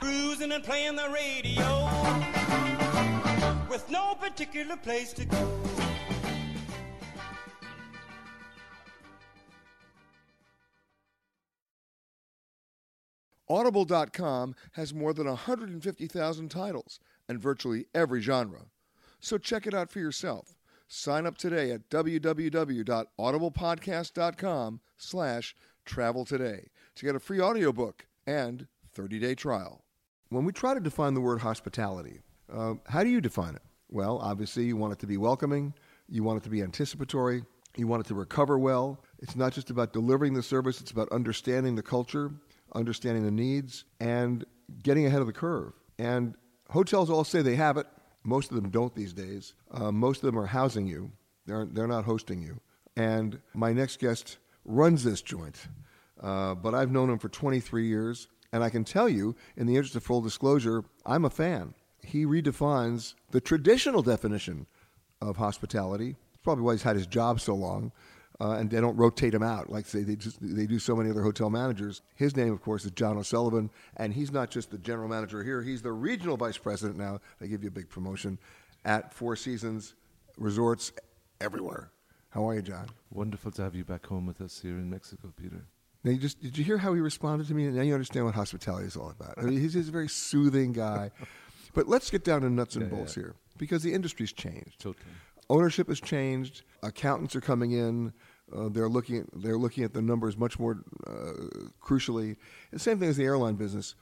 [0.00, 1.84] Cruising and playing the radio.
[3.68, 5.60] With no particular place to go.
[13.46, 18.62] Audible.com has more than 150,000 titles and virtually every genre.
[19.20, 20.56] So check it out for yourself.
[20.88, 28.66] Sign up today at www.audiblepodcast.com slash travel today to get a free audiobook and
[28.96, 29.82] 30-day trial.
[30.28, 32.20] When we try to define the word hospitality,
[32.52, 33.62] uh, how do you define it?
[33.90, 35.74] Well, obviously you want it to be welcoming,
[36.08, 37.44] you want it to be anticipatory,
[37.76, 39.00] you want it to recover well.
[39.20, 42.32] It's not just about delivering the service, it's about understanding the culture,
[42.74, 44.44] understanding the needs, and
[44.82, 45.72] getting ahead of the curve.
[45.98, 46.34] And
[46.70, 47.86] hotels all say they have it.
[48.24, 49.54] Most of them don't these days.
[49.70, 51.12] Uh, most of them are housing you,
[51.46, 52.60] they're, they're not hosting you.
[52.96, 55.68] And my next guest runs this joint,
[56.20, 58.28] uh, but I've known him for 23 years.
[58.52, 61.74] And I can tell you, in the interest of full disclosure, I'm a fan.
[62.04, 64.66] He redefines the traditional definition
[65.20, 66.14] of hospitality.
[66.44, 67.90] Probably why he's had his job so long,
[68.40, 71.10] uh, and they don't rotate him out like say they just they do so many
[71.10, 72.02] other hotel managers.
[72.14, 75.62] His name, of course, is John O'Sullivan, and he's not just the general manager here;
[75.62, 77.20] he's the regional vice president now.
[77.40, 78.38] They give you a big promotion
[78.84, 79.94] at Four Seasons
[80.36, 80.92] Resorts
[81.40, 81.90] everywhere.
[82.34, 82.86] How are you, John?
[83.12, 85.64] Wonderful to have you back home with us here in Mexico, Peter.
[86.02, 87.68] Now, you just did you hear how he responded to me?
[87.68, 89.34] Now you understand what hospitality is all about.
[89.38, 91.10] I mean, he's just a very soothing guy.
[91.74, 93.24] But let's get down to nuts and Yeah, bolts yeah.
[93.24, 93.34] here.
[93.58, 94.78] because the industry's changed.
[94.78, 95.04] Totally.
[95.50, 96.62] Ownership has changed.
[96.84, 98.12] Accountants are coming in.
[98.54, 101.32] Uh, they're looking at, they're looking at the numbers much more uh,
[101.82, 102.36] crucially.
[102.70, 103.96] The same thing as the airline business,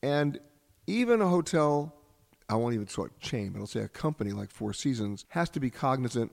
[0.00, 0.38] and
[0.86, 1.92] even a hotel.
[2.48, 5.60] I won't even say chain, but I'll say a company like Four Seasons has to
[5.60, 6.30] be cognizant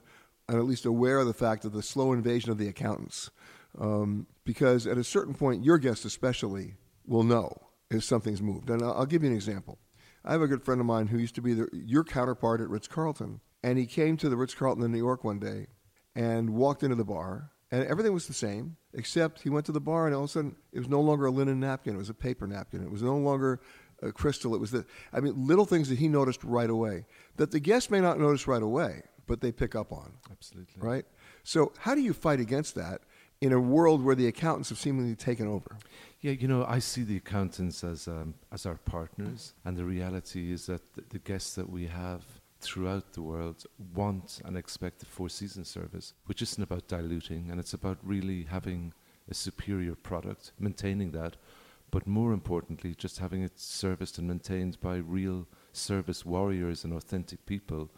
[0.48, 3.30] and at least aware of the fact of the slow invasion of the accountants,
[3.78, 6.74] um, because at a certain point, your guests especially
[7.06, 7.52] will know
[7.90, 8.70] if something's moved.
[8.70, 9.78] And I'll, give you an example.
[10.24, 12.68] I have a good friend of mine who used to be the, your counterpart at
[12.68, 15.66] Ritz Carlton, and he came to the Ritz Carlton in New York one day
[16.14, 19.80] and walked into the bar, and everything was the same, except he went to the
[19.80, 22.08] bar, and all of a sudden, it was no longer a linen napkin, it was
[22.08, 22.82] a paper napkin.
[22.82, 23.60] It was no longer
[24.02, 24.54] a crystal.
[24.54, 27.06] It was the, I mean, little things that he noticed right away
[27.36, 30.12] that the guests may not notice right away, but they pick up on.
[30.30, 30.74] Absolutely.
[30.78, 31.04] Right?
[31.44, 33.02] So, how do you fight against that
[33.40, 35.76] in a world where the accountants have seemingly taken over?
[36.20, 40.52] Yeah, you know, I see the accountants as um, as our partners, and the reality
[40.52, 42.24] is that the, the guests that we have
[42.60, 47.60] throughout the world want and expect the Four Seasons service, which isn't about diluting, and
[47.60, 48.92] it's about really having
[49.30, 51.36] a superior product, maintaining that,
[51.90, 57.44] but more importantly, just having it serviced and maintained by real service warriors and authentic
[57.46, 57.90] people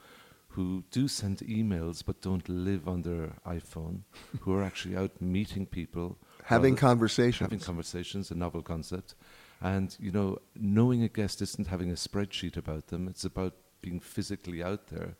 [0.59, 4.01] who do send emails but don't live on their iPhone,
[4.41, 7.47] who are actually out meeting people, Having conversations.
[7.47, 9.15] having conversations, a novel concept,
[9.61, 14.01] and you know, knowing a guest isn't having a spreadsheet about them; it's about being
[14.01, 15.15] physically out there.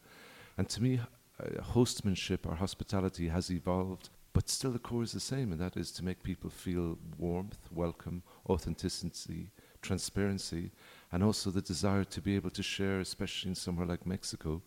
[0.57, 5.21] And to me, uh, hostmanship or hospitality has evolved, but still the core is the
[5.21, 10.73] same, and that is to make people feel warmth, welcome, authenticity, transparency,
[11.13, 14.63] and also the desire to be able to share, especially in somewhere like Mexico,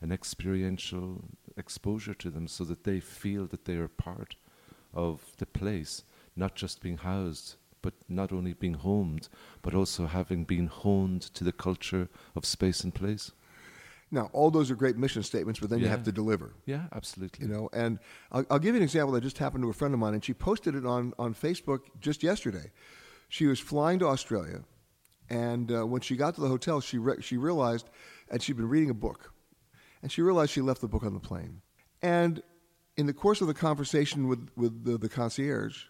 [0.00, 1.24] an experiential
[1.56, 4.36] exposure to them so that they feel that they are part
[4.92, 6.04] of the place,
[6.34, 9.28] not just being housed, but not only being homed,
[9.62, 13.32] but also having been honed to the culture of space and place.
[14.10, 16.54] Now, all those are great mission statements, but then you have to deliver.
[16.64, 17.46] Yeah, absolutely.
[17.46, 17.98] You know, and
[18.30, 20.24] I'll, I'll give you an example that just happened to a friend of mine, and
[20.24, 22.70] she posted it on, on Facebook just yesterday.
[23.28, 24.60] She was flying to Australia,
[25.28, 27.90] and uh, when she got to the hotel, she re- she realized,
[28.30, 29.32] and she'd been reading a book,
[30.06, 31.62] and she realized she left the book on the plane.
[32.00, 32.40] And
[32.96, 35.82] in the course of the conversation with with the, the concierge,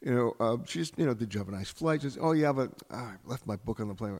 [0.00, 2.00] you know, uh, she just you know, did you have a nice flight?
[2.00, 4.18] She says, oh yeah, but ah, I left my book on the plane.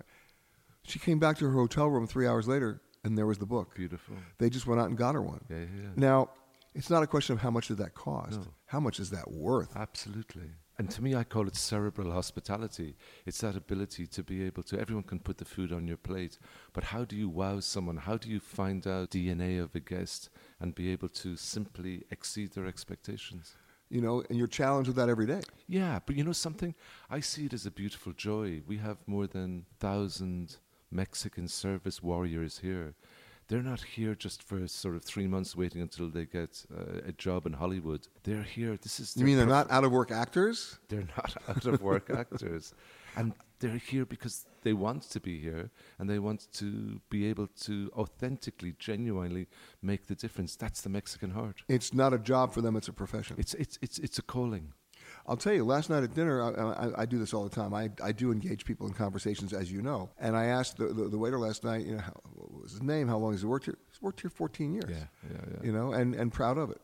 [0.83, 3.75] She came back to her hotel room three hours later, and there was the book.
[3.75, 4.15] Beautiful.
[4.37, 5.41] They just went out and got her one.
[5.49, 5.89] Yeah, yeah.
[5.97, 6.29] Now,
[6.75, 8.41] it's not a question of how much did that cost.
[8.41, 8.49] No.
[8.67, 9.75] How much is that worth?
[9.75, 10.51] Absolutely.
[10.77, 12.97] And to me, I call it cerebral hospitality.
[13.27, 16.39] It's that ability to be able to, everyone can put the food on your plate,
[16.73, 17.97] but how do you wow someone?
[17.97, 22.53] How do you find out DNA of a guest and be able to simply exceed
[22.53, 23.55] their expectations?
[23.89, 25.43] You know, and you're challenged with that every day.
[25.69, 26.75] Yeah, but you know something?
[27.09, 28.63] I see it as a beautiful joy.
[28.67, 30.57] We have more than thousand
[30.91, 32.95] Mexican service warriors here.
[33.49, 37.13] They're not here just for sort of three months waiting until they get uh, a
[37.13, 38.09] job in Hollywood.
[38.23, 38.77] They're here.
[38.77, 39.17] This is.
[39.17, 40.79] You mean they're not out of work actors?
[40.89, 42.73] They're not out of work actors,
[43.17, 47.47] and they're here because they want to be here and they want to be able
[47.47, 49.47] to authentically, genuinely
[49.83, 50.57] make the difference.
[50.57, 51.63] That's the Mexican heart.
[51.69, 53.37] It's not a job for them, it's a profession.
[53.39, 54.73] It's it's it's it's a calling.
[55.27, 57.73] I'll tell you, last night at dinner, I, I, I do this all the time.
[57.73, 60.11] I, I do engage people in conversations, as you know.
[60.19, 62.83] And I asked the, the, the waiter last night, you know, how, what was his
[62.83, 63.09] name?
[63.09, 63.79] How long has he worked here?
[63.91, 64.85] He's worked here 14 years.
[64.89, 64.97] Yeah,
[65.31, 65.67] yeah, yeah.
[65.67, 66.81] You know, and, and proud of it.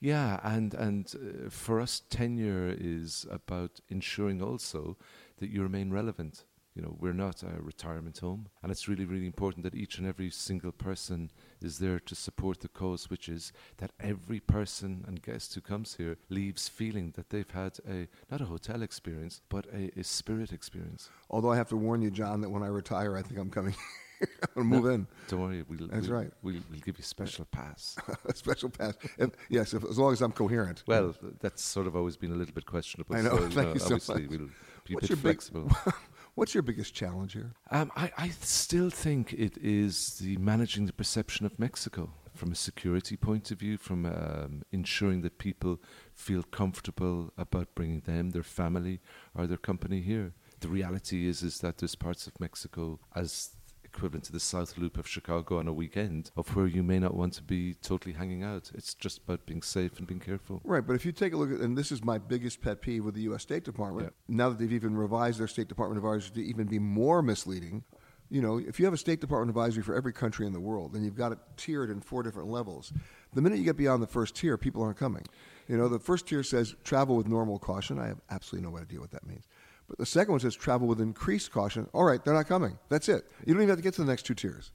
[0.00, 4.96] Yeah, and and uh, for us, tenure is about ensuring also
[5.38, 6.44] that you remain relevant.
[6.80, 10.06] You know, we're not a retirement home, and it's really, really important that each and
[10.06, 15.20] every single person is there to support the cause, which is that every person and
[15.20, 19.66] guest who comes here leaves feeling that they've had a not a hotel experience, but
[19.74, 21.10] a, a spirit experience.
[21.28, 23.74] Although I have to warn you, John, that when I retire, I think I'm coming.
[24.56, 25.06] I'm going to move No, in.
[25.28, 26.30] Don't worry, we'll, That's we'll, right.
[26.42, 27.96] We'll, we'll give you a special pass.
[28.24, 28.94] a special pass.
[29.18, 30.82] If, yes, if, as long as I'm coherent.
[30.86, 33.16] Well, that's sort of always been a little bit questionable.
[33.16, 33.36] I know.
[33.36, 34.30] So, you Thank know, you so obviously, much.
[34.30, 34.38] we'll
[34.86, 35.70] be a What's bit your big- flexible.
[36.40, 37.52] What's your biggest challenge here?
[37.70, 42.54] Um, I, I still think it is the managing the perception of Mexico from a
[42.54, 45.82] security point of view, from um, ensuring that people
[46.14, 49.00] feel comfortable about bringing them, their family,
[49.34, 50.32] or their company here.
[50.60, 53.50] The reality is is that there's parts of Mexico as
[53.94, 57.14] equivalent to the South Loop of Chicago on a weekend of where you may not
[57.14, 58.70] want to be totally hanging out.
[58.74, 60.60] It's just about being safe and being careful.
[60.64, 63.04] Right, but if you take a look at, and this is my biggest pet peeve
[63.04, 63.42] with the U.S.
[63.42, 67.22] State Department, now that they've even revised their State Department advisory to even be more
[67.22, 67.84] misleading,
[68.30, 70.94] you know, if you have a State Department advisory for every country in the world,
[70.94, 72.92] and you've got it tiered in four different levels,
[73.34, 75.24] the minute you get beyond the first tier, people aren't coming.
[75.68, 77.98] You know, the first tier says travel with normal caution.
[77.98, 79.44] I have absolutely no idea what that means.
[79.90, 81.88] But the second one says travel with increased caution.
[81.92, 82.78] All right, they're not coming.
[82.88, 83.26] That's it.
[83.44, 84.70] You don't even have to get to the next two tiers.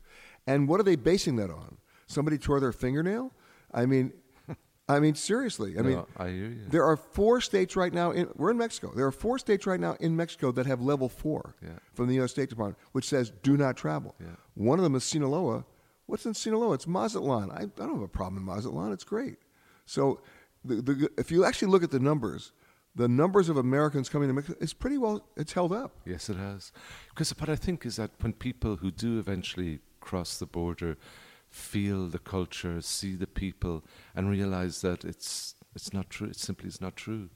[0.45, 1.77] And what are they basing that on?
[2.05, 3.31] Somebody tore their fingernail?
[3.73, 4.11] I mean,
[4.89, 5.75] I mean seriously.
[5.79, 6.65] I No, mean, I hear you.
[6.67, 8.11] there are four states right now.
[8.11, 8.91] In, we're in Mexico.
[8.93, 11.69] There are four states right now in Mexico that have level four Yeah.
[11.93, 12.31] from the U.S.
[12.31, 14.15] State Department, which says do not travel.
[14.19, 14.27] Yeah.
[14.55, 15.63] One of them is Sinaloa.
[16.07, 16.73] What's in Sinaloa?
[16.73, 17.51] It's Mazatlan.
[17.51, 18.91] I, I don't have a problem in Mazatlan.
[18.91, 19.37] It's great.
[19.85, 20.19] So,
[20.65, 22.51] the, the, if you actually look at the numbers,
[22.95, 25.27] the numbers of Americans coming to Mexico, it's pretty well.
[25.35, 25.97] It's held up.
[26.05, 26.71] Yes, it has.
[27.09, 30.97] Because what I think is that when people who do eventually cross the border
[31.49, 33.83] feel the culture, see the people,
[34.15, 36.27] and realize that it's it's not true.
[36.27, 37.29] It simply is not true.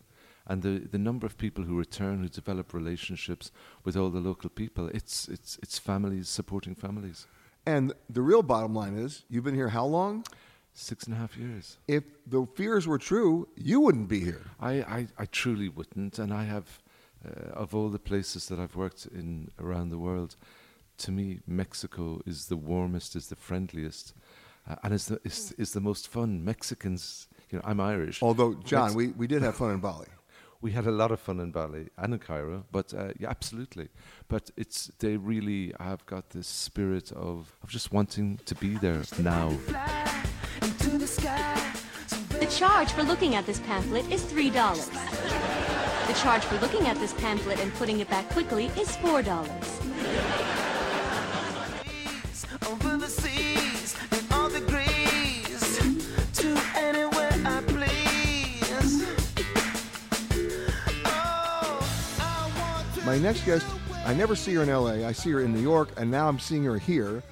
[0.48, 3.52] And the, the number of people who return, who develop relationships
[3.84, 7.28] with all the local people, it's it's it's families supporting families.
[7.66, 10.26] And the real bottom line is, you've been here how long?
[10.82, 11.78] Six and a half years.
[11.90, 14.46] If the fears were true, you wouldn't be here.
[14.62, 16.80] I, I, I truly wouldn't, and I have,
[17.28, 20.38] uh, of all the places that I've worked in around the world,
[21.00, 24.14] to me, Mexico is the warmest, is the friendliest,
[24.70, 26.46] uh, and is the is, is the most fun.
[26.46, 28.24] Mexicans, you know, I'm Irish.
[28.24, 30.08] Although, John, Mex- we, we did have fun in Bali.
[30.62, 33.90] we had a lot of fun in Bali and in Cairo, but uh, yeah, absolutely.
[34.30, 39.04] But it's they really have got this spirit of of just wanting to be there
[39.20, 39.58] now.
[41.00, 44.52] The charge for looking at this pamphlet is $3.
[46.08, 49.26] The charge for looking at this pamphlet and putting it back quickly is $4.
[52.70, 55.78] Over the seas and all the degrees
[56.34, 59.06] to anywhere I please.
[61.06, 61.80] Oh,
[63.06, 63.66] My next guest,
[64.06, 65.08] I never see her in LA.
[65.08, 67.24] I see her in New York, and now I'm seeing her here.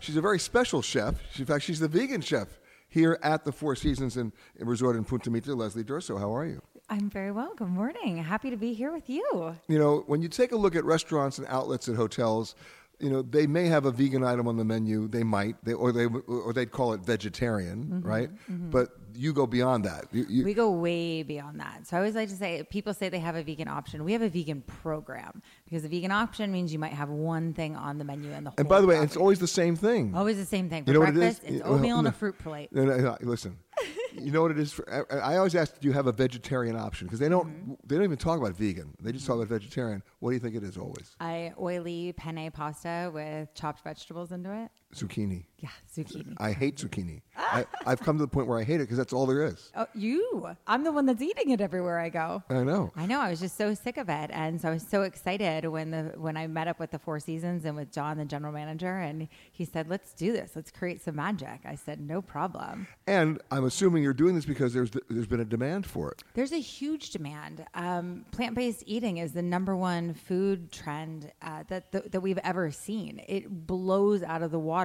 [0.00, 1.14] She's a very special chef.
[1.38, 2.48] In fact, she's the vegan chef
[2.92, 5.54] here at the Four Seasons and Resort in Punta Mita.
[5.54, 6.60] Leslie Durso, how are you?
[6.90, 7.54] I'm very well.
[7.56, 8.18] Good morning.
[8.18, 9.56] Happy to be here with you.
[9.66, 12.54] You know, when you take a look at restaurants and outlets and hotels,
[13.02, 15.08] you know they may have a vegan item on the menu.
[15.08, 18.30] They might, they, or they, or they'd call it vegetarian, Mhm, right?
[18.50, 18.70] mhm.
[18.70, 20.06] But you go beyond that.
[20.12, 21.86] You, you, we go way beyond that.
[21.86, 24.04] So I always like to say, people say they have a vegan option.
[24.04, 27.76] We have a vegan program because a vegan option means you might have one thing
[27.76, 28.56] on the menu and the whole.
[28.58, 30.14] and by the way, it's always the same thing.
[30.14, 30.84] always the same thing.
[30.84, 31.56] For You know breakfast, is?
[31.56, 32.70] it's oatmeal and a fruit plate.
[32.72, 33.58] No, no, no, listen,
[34.18, 34.72] you know what it is.
[34.72, 37.06] For, I, I always ask, do you have a vegetarian option?
[37.06, 37.48] Because they don't.
[37.48, 37.72] Mm-hmm.
[37.86, 38.94] They don't even talk about vegan.
[39.00, 40.02] They just talk about vegetarian.
[40.20, 40.76] What do you think it is?
[40.76, 44.70] Always I oily penne pasta with chopped vegetables into it.
[44.94, 45.44] Zucchini.
[45.58, 46.34] Yeah, zucchini.
[46.38, 47.22] I hate zucchini.
[47.36, 49.70] I, I've come to the point where I hate it because that's all there is.
[49.76, 50.48] Oh, you!
[50.66, 52.42] I'm the one that's eating it everywhere I go.
[52.50, 52.90] I know.
[52.96, 53.20] I know.
[53.20, 56.12] I was just so sick of it, and so I was so excited when the
[56.16, 59.28] when I met up with the Four Seasons and with John, the general manager, and
[59.52, 60.52] he said, "Let's do this.
[60.56, 64.74] Let's create some magic." I said, "No problem." And I'm assuming you're doing this because
[64.74, 66.24] there's there's been a demand for it.
[66.34, 67.64] There's a huge demand.
[67.74, 73.22] Um, plant-based eating is the number one food trend uh, that that we've ever seen.
[73.28, 74.81] It blows out of the water.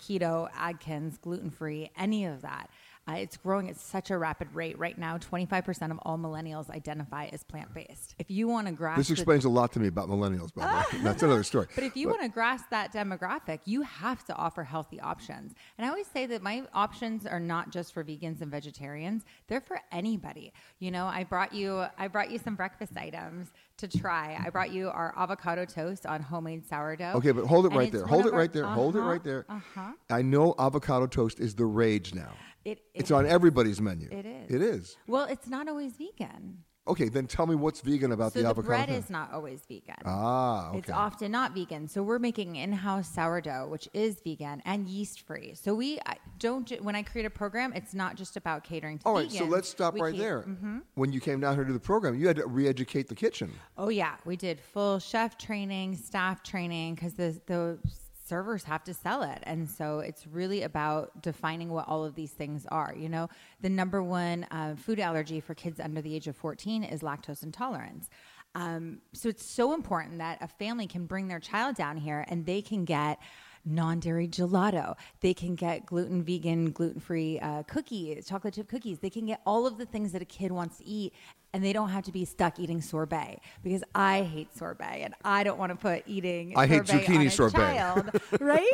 [0.00, 2.68] Keto, Atkins, gluten-free, any of that.
[3.06, 5.18] Uh, it's growing at such a rapid rate right now.
[5.18, 8.14] 25% of all millennials identify as plant-based.
[8.18, 10.54] If you want to grasp This the- explains a lot to me about millennials.
[10.54, 11.66] By the way, that's another story.
[11.74, 15.54] But if you want to grasp that demographic, you have to offer healthy options.
[15.76, 19.60] And I always say that my options are not just for vegans and vegetarians; they're
[19.60, 20.54] for anybody.
[20.78, 24.38] You know, I brought you I brought you some breakfast items to try.
[24.42, 27.12] I brought you our avocado toast on homemade sourdough.
[27.16, 28.02] Okay, but hold it And right it's there.
[28.02, 28.64] one Hold it right there.
[28.66, 29.44] Hold it Uh-huh, right there.
[29.48, 29.92] Uh-huh.
[30.10, 32.32] I know avocado toast is the rage now.
[32.64, 34.08] It, it's it on everybody's menu.
[34.10, 34.50] It is.
[34.54, 34.96] It is.
[35.06, 36.64] Well, it's not always vegan.
[36.86, 39.62] Okay, then tell me what's vegan about so the the avocado bread is not always
[39.66, 39.94] vegan.
[40.04, 40.78] Ah, okay.
[40.78, 41.88] It's often not vegan.
[41.88, 45.54] So we're making in-house sourdough, which is vegan and yeast-free.
[45.54, 49.06] So we I don't when I create a program, it's not just about catering to
[49.06, 50.42] All right, so let's stop We right there.
[50.42, 50.82] Mhm.
[50.94, 53.50] When you came down here to the program, you had to re-educate the kitchen.
[53.78, 57.78] Oh yeah, we did full chef training, staff training because the the
[58.26, 62.32] servers have to sell it, and so it's really about defining what all of these
[62.32, 62.94] things are.
[62.96, 63.28] You know,
[63.60, 67.42] the number one uh, food allergy for kids under the age of fourteen is lactose
[67.42, 68.08] intolerance.
[68.56, 72.46] Um, so it's so important that a family can bring their child down here and
[72.46, 73.18] they can get
[73.64, 74.94] non-dairy gelato.
[75.20, 78.98] They can get gluten, vegan, gluten-free uh, cookies, chocolate chip cookies.
[79.00, 81.14] They can get all of the things that a kid wants to eat,
[81.54, 85.44] and they don't have to be stuck eating sorbet because I hate sorbet, and I
[85.44, 86.52] don't want to put eating.
[86.56, 87.56] I hate zucchini on sorbet.
[87.56, 88.66] child, right?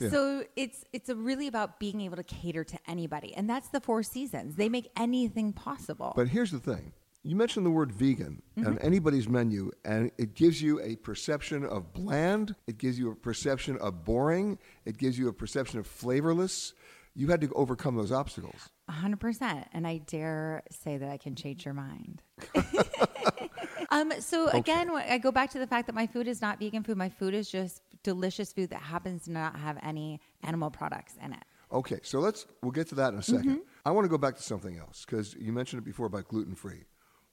[0.00, 0.08] Yeah.
[0.10, 4.02] So it's it's really about being able to cater to anybody, and that's the Four
[4.02, 4.56] Seasons.
[4.56, 6.12] They make anything possible.
[6.16, 6.92] But here's the thing.
[7.24, 8.84] You mentioned the word vegan on Mhm.
[8.84, 12.56] anybody's menu, and it gives you a perception of bland.
[12.66, 14.58] It gives you a perception of boring.
[14.84, 16.72] It gives you a perception of flavorless.
[17.14, 18.70] You had to overcome those obstacles.
[18.90, 19.64] 100%.
[19.72, 22.22] And I dare say that I can change your mind.
[23.90, 24.58] um, so, Okay.
[24.58, 26.96] again, I go back to the fact that my food is not vegan food.
[26.96, 31.32] My food is just delicious food that happens to not have any animal products in
[31.32, 31.42] it.
[31.70, 33.58] Okay, so let's we'll get to that in a 2nd Mhm.
[33.86, 36.54] I want to go back to something else because you mentioned it before about gluten
[36.54, 36.84] free.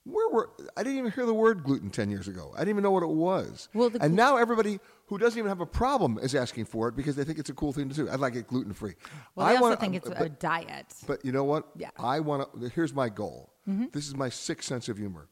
[0.06, 2.52] Where were I didn't even hear the word gluten ten years ago.
[2.56, 3.68] I didn't even know what it was.
[3.74, 4.80] Well, and glu- now everybody
[5.10, 7.54] who doesn't even have a problem is asking for it because they think it's a
[7.54, 8.08] cool thing to do.
[8.08, 8.94] I'd like it gluten free.
[9.34, 10.86] Well, I, also think it's a diet.
[11.08, 11.68] But you know what?
[11.76, 11.90] Yeah.
[11.98, 12.70] I want to.
[12.70, 13.52] Here's my goal.
[13.68, 13.92] Mhm.
[13.92, 15.28] This is my sixth sense of humor.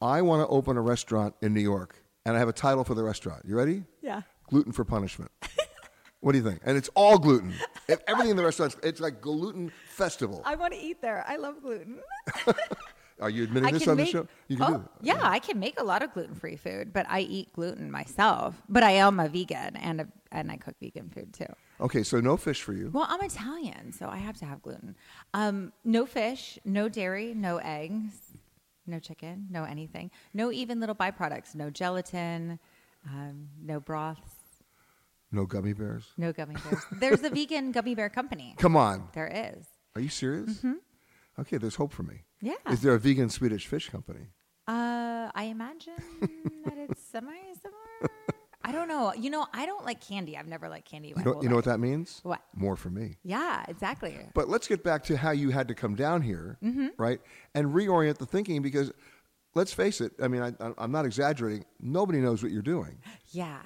[0.00, 2.94] I want to open a restaurant in New York, and I have a title for
[2.94, 3.42] the restaurant.
[3.44, 3.82] You ready?
[4.00, 4.22] Yeah.
[4.48, 5.32] Gluten for punishment.
[6.20, 6.60] what do you think?
[6.64, 7.52] And it's all gluten.
[7.88, 10.42] If Everything in the restaurant, it's like gluten festival.
[10.44, 11.24] I want to eat there.
[11.26, 11.98] I love gluten.
[13.20, 14.28] Are you admitting I this on make, the show?
[14.48, 14.90] You can oh, do it.
[15.02, 18.60] Yeah, I can make a lot of gluten free food, but I eat gluten myself.
[18.68, 21.46] But I am a vegan and a, and I cook vegan food too.
[21.80, 22.90] Okay, so no fish for you.
[22.92, 24.96] Well, I'm Italian, so I have to have gluten.
[25.32, 28.12] Um, no fish, no dairy, no eggs,
[28.86, 30.10] no chicken, no anything.
[30.34, 31.54] No even little byproducts.
[31.54, 32.58] No gelatin,
[33.06, 34.34] um, no broths,
[35.32, 36.04] No gummy bears.
[36.18, 36.84] no gummy bears.
[36.92, 38.54] There's a vegan gummy bear company.
[38.58, 39.08] Come on.
[39.14, 39.66] There is.
[39.94, 40.58] Are you serious?
[40.58, 40.76] Mhm.
[41.38, 42.24] Okay, there's hope for me.
[42.40, 42.54] Yeah.
[42.70, 44.28] Is there a vegan Swedish fish company?
[44.66, 45.94] Uh, I imagine
[46.64, 47.32] that it's semi
[47.62, 48.10] similar.
[48.64, 49.12] I don't know.
[49.14, 50.36] You know, I don't like candy.
[50.36, 51.12] I've never liked candy.
[51.16, 52.20] You know, you know what that means?
[52.24, 52.42] What?
[52.54, 53.16] More for me.
[53.22, 54.18] Yeah, exactly.
[54.34, 56.90] But let's get back to how you had to come down here, Mhm.
[56.98, 57.20] right?
[57.54, 58.90] And reorient the thinking because
[59.54, 61.64] let's face it, I mean, I- I'm not exaggerating.
[61.80, 62.98] Nobody knows what you're doing.
[63.30, 63.60] Yeah.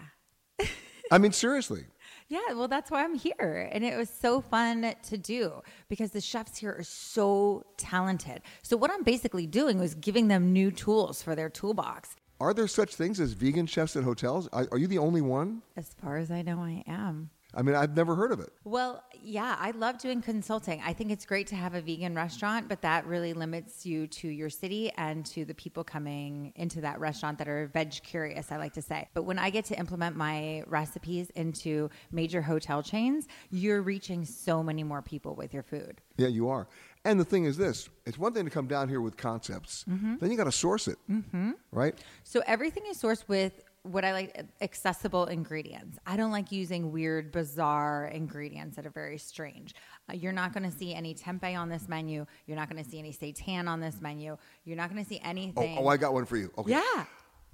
[1.10, 1.86] I mean, seriously.
[2.30, 3.68] Yeah, well, that's why I'm here.
[3.72, 8.42] And it was so fun to do because the chefs here are so talented.
[8.62, 12.14] So, what I'm basically doing was giving them new tools for their toolbox.
[12.40, 14.48] Are there such things as vegan chefs at hotels?
[14.52, 15.62] Are, are you the only one?
[15.76, 17.30] As far as I know, I am.
[17.54, 18.50] I mean, I've never heard of it.
[18.64, 20.80] Well, yeah, I love doing consulting.
[20.84, 24.28] I think it's great to have a vegan restaurant, but that really limits you to
[24.28, 28.56] your city and to the people coming into that restaurant that are veg curious, I
[28.56, 29.08] like to say.
[29.14, 34.62] But when I get to implement my recipes into major hotel chains, you're reaching so
[34.62, 36.00] many more people with your food.
[36.16, 36.68] Yeah, you are.
[37.04, 40.20] And the thing is this it's one thing to come down here with concepts, Mhm.
[40.20, 41.52] then you got to source it, Mm-hmm.
[41.72, 41.98] right?
[42.24, 45.98] So everything is sourced with what I like accessible ingredients.
[46.06, 49.74] I don't like using weird, bizarre ingredients that are very strange.
[50.08, 52.26] Uh, you're not going to see any tempeh on this menu.
[52.46, 54.36] You're not going to see any seitan on this menu.
[54.64, 55.78] You're not going to see Oh, anything.
[55.78, 56.52] oh, I got one for you.
[56.58, 56.72] Okay.
[56.72, 57.04] Yeah.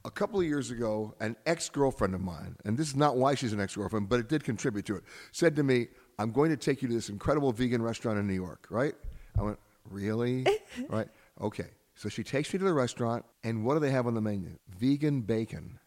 [0.04, 3.34] A couple of years ago, an ex girlfriend of mine, and this is not why
[3.34, 6.50] she's an ex girlfriend, but it did contribute to it, said to me, I'm going
[6.50, 8.94] to take you to this incredible vegan restaurant in New York, right?
[9.38, 9.58] I went,
[9.90, 10.44] Really?
[10.88, 11.08] right?
[11.40, 11.66] Okay.
[11.94, 14.58] So she takes me to the restaurant, and what do they have on the menu?
[14.78, 15.78] Vegan bacon.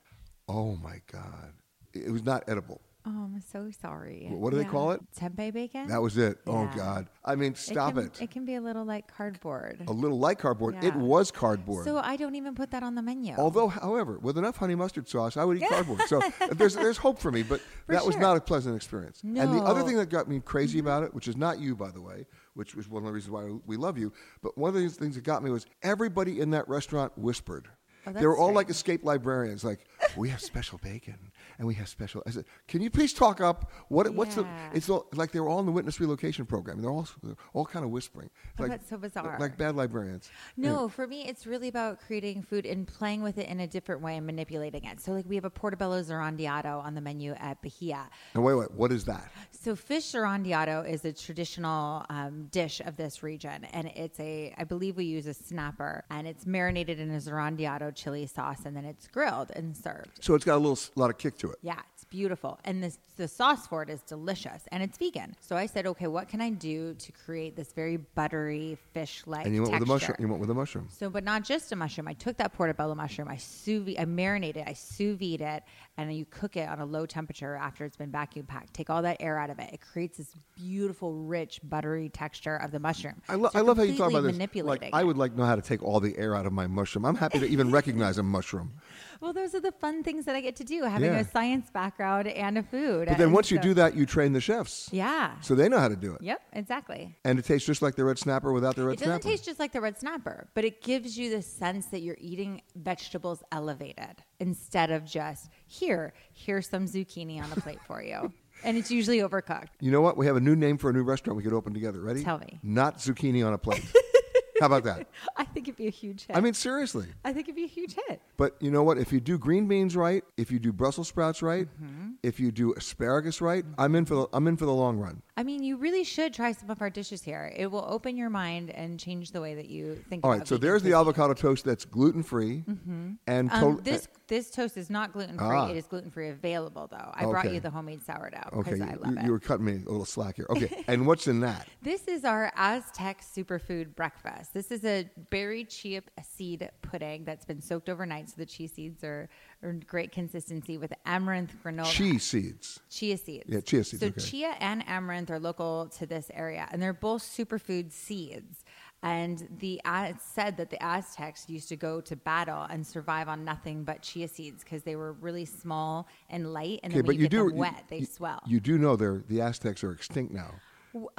[0.50, 1.54] Oh my God.
[1.93, 2.82] It was not edible.
[3.06, 4.28] Oh, I'm so sorry.
[4.30, 5.00] What do they call it?
[5.18, 5.88] Tempeh bacon.
[5.88, 6.38] That was it.
[6.45, 7.08] Oh God.
[7.24, 8.22] I mean, stop can, it.
[8.22, 9.82] It can be a little like cardboard.
[9.88, 10.76] A little like cardboard.
[10.84, 11.86] It was cardboard.
[11.86, 13.36] So I don't even put that on the menu.
[13.38, 16.02] Although, however, with enough honey mustard sauce, I would eat cardboard.
[16.08, 16.22] So
[16.52, 19.22] there's there's hope for me, but For that was not a pleasant experience.
[19.24, 20.88] And the other thing that got me crazy Mm-hmm.
[20.88, 23.32] about it, which is not you, by the way, which was one of the reasons
[23.32, 24.12] why we love you,
[24.43, 27.70] but one of the things that got me was everybody in that restaurant whispered.
[28.08, 29.80] Oh, they were all like escaped librarians, like
[30.16, 31.18] we have special bacon
[31.60, 32.24] and we have special.
[32.26, 33.70] I said, "Can you please talk up?
[33.89, 34.47] What what's the?
[34.74, 36.82] It's all, like they were all in the witness relocation program.
[36.82, 38.30] They're all they're all kind of whispering.
[38.57, 39.38] Oh, like, that's so bizarre.
[39.39, 40.30] Like bad librarians.
[40.55, 44.01] No, for me, it's really about creating food and playing with it in a different
[44.01, 45.01] way and manipulating it.
[45.01, 48.10] So, like, we have a portobello zarandeado on the menu at Bahia.
[48.34, 49.30] And wait, wait, what is that?
[49.51, 54.64] So, fish zarandeado is a traditional um, dish of this region, and it's a, I
[54.64, 58.86] believe we use a snapper, and it's marinated in a zarandeado chili sauce, and then
[58.86, 60.24] it's grilled and served.
[60.24, 61.49] So it's got a little a lot of kick to it.
[61.62, 62.60] Yeah, it's beautiful.
[62.66, 65.36] And this, the sauce for it is delicious and it's vegan.
[65.41, 69.45] So I said, okay, what can I do to create this very buttery fish like
[69.45, 70.16] and you went with a mushroom.
[70.20, 70.88] You went with a mushroom.
[70.91, 72.08] So, but not just a mushroom.
[72.08, 75.64] I took that portobello mushroom, I sous vide, I marinated, it, I sous vide it,
[76.00, 78.74] and then you cook it on a low temperature after it's been vacuum packed.
[78.74, 79.70] Take all that air out of it.
[79.74, 83.22] It creates this beautiful, rich, buttery texture of the mushroom.
[83.28, 84.38] I, lo- So I love how you talk about this.
[84.64, 87.06] Like I would like know how to take all the air out of my mushroom.
[87.06, 88.72] I'm happy to even recognize a mushroom.
[89.20, 91.20] well, those are the fun things that I get to do, having Yeah.
[91.20, 93.08] a science background and a food.
[93.10, 94.89] But then And once you do that, you train the chefs.
[94.93, 95.34] yeah.
[95.41, 96.22] So they know how to do it.
[96.22, 97.18] Yep, exactly.
[97.26, 99.04] And it tastes just like the red snapper without the red snapper.
[99.04, 99.32] It doesn't snapper.
[99.34, 102.62] taste just like the red snapper, but it gives you the sense that you're eating
[102.76, 108.32] vegetables elevated instead of just here, here's some zucchini on the plate for you.
[108.62, 109.70] And it's usually overcooked.
[109.80, 110.18] you know what?
[110.18, 112.02] We have a new name for a new restaurant we could open together.
[112.02, 112.26] Ready?
[112.26, 112.60] Tell me.
[112.62, 113.86] Not zucchini on a plate.
[114.60, 115.08] how about that?
[115.38, 116.36] I think it'd be a huge hit.
[116.36, 117.08] I mean, seriously.
[117.24, 118.22] I think it'd be a huge hit.
[118.36, 118.98] But you know what?
[118.98, 122.10] If you do green beans right, if you do Brussels sprouts right, Mm-hmm.
[122.22, 125.22] if you do asparagus right, I'm in for the I'm in for the long run.
[125.40, 127.50] I mean, you really should try some of our dishes here.
[127.56, 130.26] It will open your mind and change the way that you think.
[130.26, 133.20] All right, so there's the avocado toast that's gluten free Mhm.
[133.26, 135.48] and Um, this this toast is not gluten free.
[135.48, 135.70] Ah.
[135.70, 137.10] It is gluten free available though.
[137.14, 139.26] I brought you the homemade sourdough okay, because you, I love you, it.
[139.26, 140.46] you were cutting me a little slack here.
[140.50, 141.70] Okay, and what's in that?
[141.82, 144.54] This is our Aztec superfood breakfast.
[144.54, 149.04] This is a berry chia seed pudding that's been soaked overnight, so the chia seeds
[149.04, 149.30] are,
[149.64, 151.86] are great consistency with amaranth granola.
[151.92, 152.80] Cheese seeds.
[152.90, 153.46] Chia seeds.
[153.48, 154.20] Yeah, chia seeds, So okay.
[154.22, 158.64] chia and amaranth are local to this area, and they're both superfood seeds.
[159.02, 163.46] And the it's said that the Aztecs used to go to battle and survive on
[163.46, 167.22] nothing but chia seeds because they were really small and light, and Okay, but you,
[167.22, 168.42] you get do them you- wet, they you, swell.
[168.46, 170.52] You do know they're the Aztecs are extinct now.
[170.92, 171.12] Well,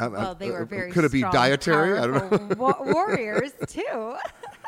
[0.00, 1.98] uh, they were uh, very Could it be strong, dietary?
[1.98, 2.74] I don't know.
[2.80, 4.14] warriors too.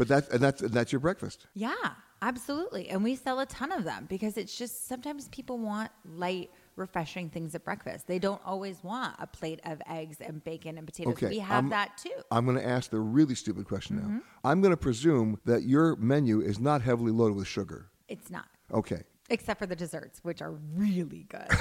[0.00, 1.46] But that's and that's and that's your breakfast.
[1.52, 1.74] Yeah,
[2.22, 2.88] absolutely.
[2.88, 7.28] And we sell a ton of them because it's just sometimes people want light, refreshing
[7.28, 8.06] things at breakfast.
[8.06, 11.12] They don't always want a plate of eggs and bacon and potatoes.
[11.12, 12.14] Okay, we have I'm- that too.
[12.30, 14.08] I'm going to ask the really stupid question now.
[14.08, 14.22] Mhm.
[14.42, 17.90] I'm going to presume that your menu is not heavily loaded with sugar.
[18.08, 19.02] It's not, Okay.
[19.28, 21.48] except for the desserts, which are really good.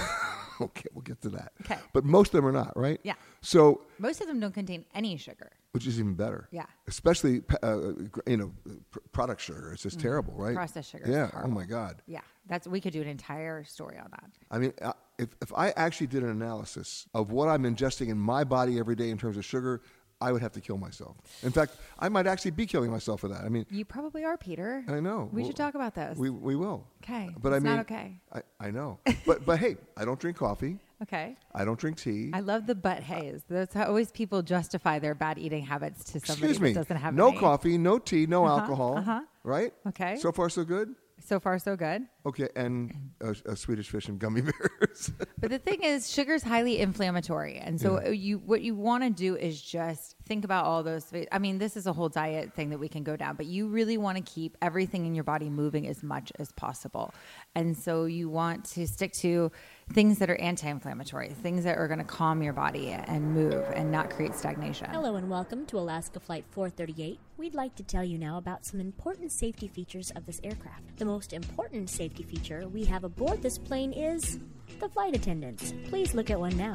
[0.62, 1.54] Okay, we'll get to that.
[1.62, 1.78] Okay.
[1.94, 3.00] But most of them are not, right?
[3.04, 3.14] Yeah.
[3.40, 5.52] So, Most of them don't contain any sugar.
[5.72, 6.48] Which is even better.
[6.52, 6.66] Yeah.
[6.88, 7.92] Especially, uh,
[8.26, 8.52] you know,
[9.12, 9.72] product sugar.
[9.74, 10.02] It's just Mhm.
[10.02, 10.56] terrible, right?
[10.56, 11.30] Processed sugar Yeah.
[11.44, 12.02] Oh my God.
[12.08, 14.32] Yeah, that's we could do an entire story on that.
[14.50, 14.74] I mean,
[15.20, 18.96] if, if I actually did an analysis of what I'm ingesting in my body every
[18.96, 19.82] day in terms of sugar,
[20.22, 21.16] I would have to kill myself.
[21.44, 23.42] In fact, I might actually be killing myself for that.
[23.46, 24.84] I mean, You probably are, Peter.
[24.88, 25.30] I know.
[25.32, 26.18] We Well, should talk about this.
[26.18, 26.86] We, we will.
[27.04, 28.20] Okay, But it's I mean, not okay.
[28.34, 29.00] I, I know.
[29.26, 30.78] but but hey, I don't drink coffee.
[31.02, 31.38] Okay.
[31.56, 32.32] I don't drink tea.
[32.34, 33.42] I love the but haze.
[33.50, 36.74] That's how always people justify their bad eating habits to somebody Excuse me.
[36.74, 37.38] that doesn't have no any.
[37.40, 38.98] coffee, no tea, no Uh-huh, alcohol.
[38.98, 39.22] uh-huh.
[39.46, 39.74] Right?
[39.88, 40.18] Okay.
[40.18, 40.94] So far, so good.
[41.22, 42.04] So far, so good.
[42.26, 44.42] Okay, and a, uh, Swedish fish and gummy
[44.80, 45.12] bears.
[45.40, 48.10] But the thing is, sugar is highly inflammatory, and so Yeah.
[48.10, 51.12] you what you want to do is just think about all those.
[51.32, 53.68] I mean, this is a whole diet thing that we can go down, but you
[53.68, 57.14] really want to keep everything in your body moving as much as possible,
[57.56, 59.52] and so you want to stick to
[59.94, 63.92] things that are anti-inflammatory, things that are going to calm your body and move and
[63.92, 64.88] not create stagnation.
[64.92, 67.20] Hello and welcome to Alaska Flight 438.
[67.38, 70.98] We'd like to tell you now about some important safety features of this aircraft.
[70.98, 74.40] The most important safety feature we have aboard this plane is
[74.80, 75.74] the flight attendants.
[75.86, 76.74] Please look at one now.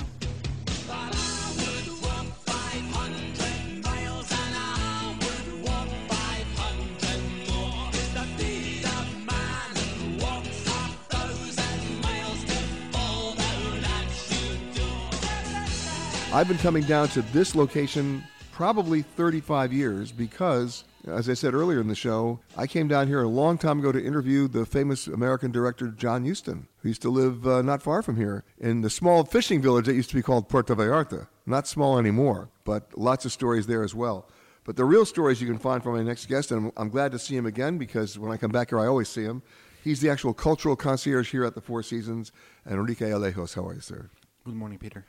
[16.35, 21.81] I've been coming down to this location probably 35 years because, as I said earlier
[21.81, 25.07] in the show, I came down here a long time ago to interview the famous
[25.07, 28.91] American director John Huston, who used to live uh, not far from here in the
[28.91, 31.29] small fishing village that used to be called Puerto Vallarta.
[31.47, 34.29] Not small anymore, but lots of stories there as well.
[34.65, 37.13] But the real stories you can find from my next guest, and I'm, I'm glad
[37.13, 39.45] to see him again because when I come back here, I always see him.
[39.85, 42.33] He's the actual cultural concierge here at the Four Seasons.
[42.65, 44.11] And Enrique Alejos, how are you, sir?
[44.45, 45.07] Good morning, Peter.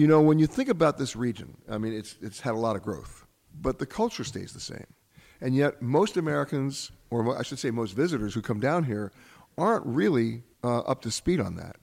[0.00, 2.74] You know, when you think about this region, I mean, it's, it's had a lot
[2.74, 3.26] of growth,
[3.60, 4.86] but the culture stays the same.
[5.42, 9.12] And yet, most Americans, or I should say most visitors who come down here,
[9.58, 11.76] aren't really uh, up to speed on that.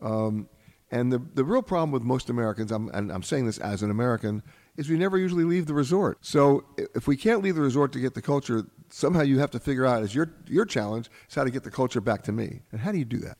[0.00, 0.48] Um,
[0.90, 3.90] and the, the real problem with most Americans, I'm, and I'm saying this as an
[3.90, 4.42] American,
[4.78, 6.16] is we never usually leave the resort.
[6.22, 6.64] So
[6.94, 9.84] if we can't leave the resort to get the culture, somehow you have to figure
[9.84, 12.62] out, as your, your challenge, is how to get the culture back to me.
[12.72, 13.36] And how do you do that?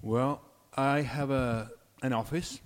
[0.00, 0.40] Well,
[0.78, 2.62] I have a, an office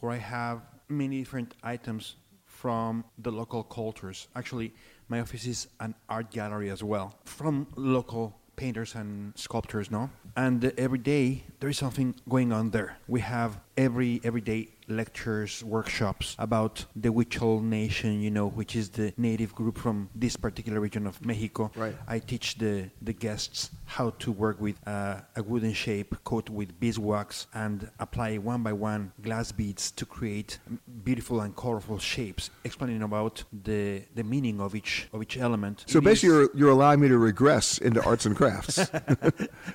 [0.00, 4.28] where I have many different items from the local cultures.
[4.34, 4.72] Actually,
[5.08, 10.10] my office is an art gallery as well from local painters and sculptors, no?
[10.36, 12.98] And every day there is something going on there.
[13.06, 19.12] We have every everyday lectures, workshops about the Huichol Nation, you know, which is the
[19.16, 21.70] native group from this particular region of Mexico.
[21.76, 21.94] Right.
[22.06, 26.78] I teach the, the guests how to work with uh, a wooden shape coated with
[26.80, 30.58] beeswax and apply one by one glass beads to create
[31.04, 35.84] beautiful and colorful shapes, explaining about the, the meaning of each of each element.
[35.86, 38.78] So It basically, you're, you're allowing me to regress into arts and crafts.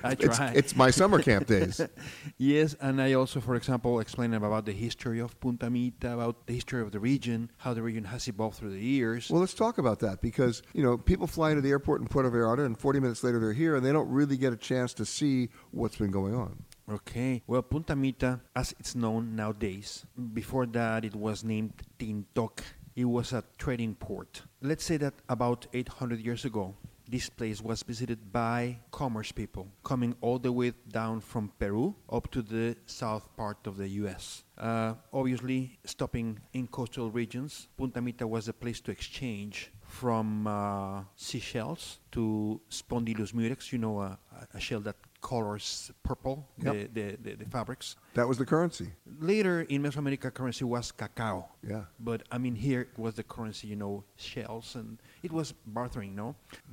[0.02, 0.52] I It's- try.
[0.54, 1.80] It's, my summer camp days.
[2.38, 6.54] yes, and I also, for example, explain about the history of Punta Mita, about the
[6.54, 9.30] history of the region, how the region has evolved through the years.
[9.30, 12.30] Well, let's talk about that because you know people fly into the airport in Puerto
[12.30, 15.04] Vallarta, and 40 minutes later they're here, and they don't really get a chance to
[15.04, 16.64] see what's been going on.
[16.90, 17.42] Okay.
[17.46, 22.60] Well, Punta Mita, as it's known nowadays, before that it was named Tintoc.
[22.96, 24.42] It was a trading port.
[24.62, 26.76] Let's say that about 800 years ago,
[27.08, 32.30] this place was visited by commerce people coming all the way down from Peru up
[32.30, 34.44] to the south part of the U.S.
[34.56, 41.02] Uh, obviously, stopping in coastal regions, Punta Mita was a place to exchange from uh,
[41.16, 44.18] seashells to Spondylus murex, you know, a,
[44.54, 44.96] a shell that
[45.30, 46.74] colors purple, Yep.
[46.74, 47.96] the, the, the, the fabrics.
[48.18, 48.88] That was the currency.
[49.32, 51.38] Later in Mesoamerica, currency was cacao.
[51.72, 51.84] Yeah.
[51.98, 54.88] But I mean, here was the currency, you know, shells, and
[55.26, 55.48] it was
[55.78, 56.28] bartering, no?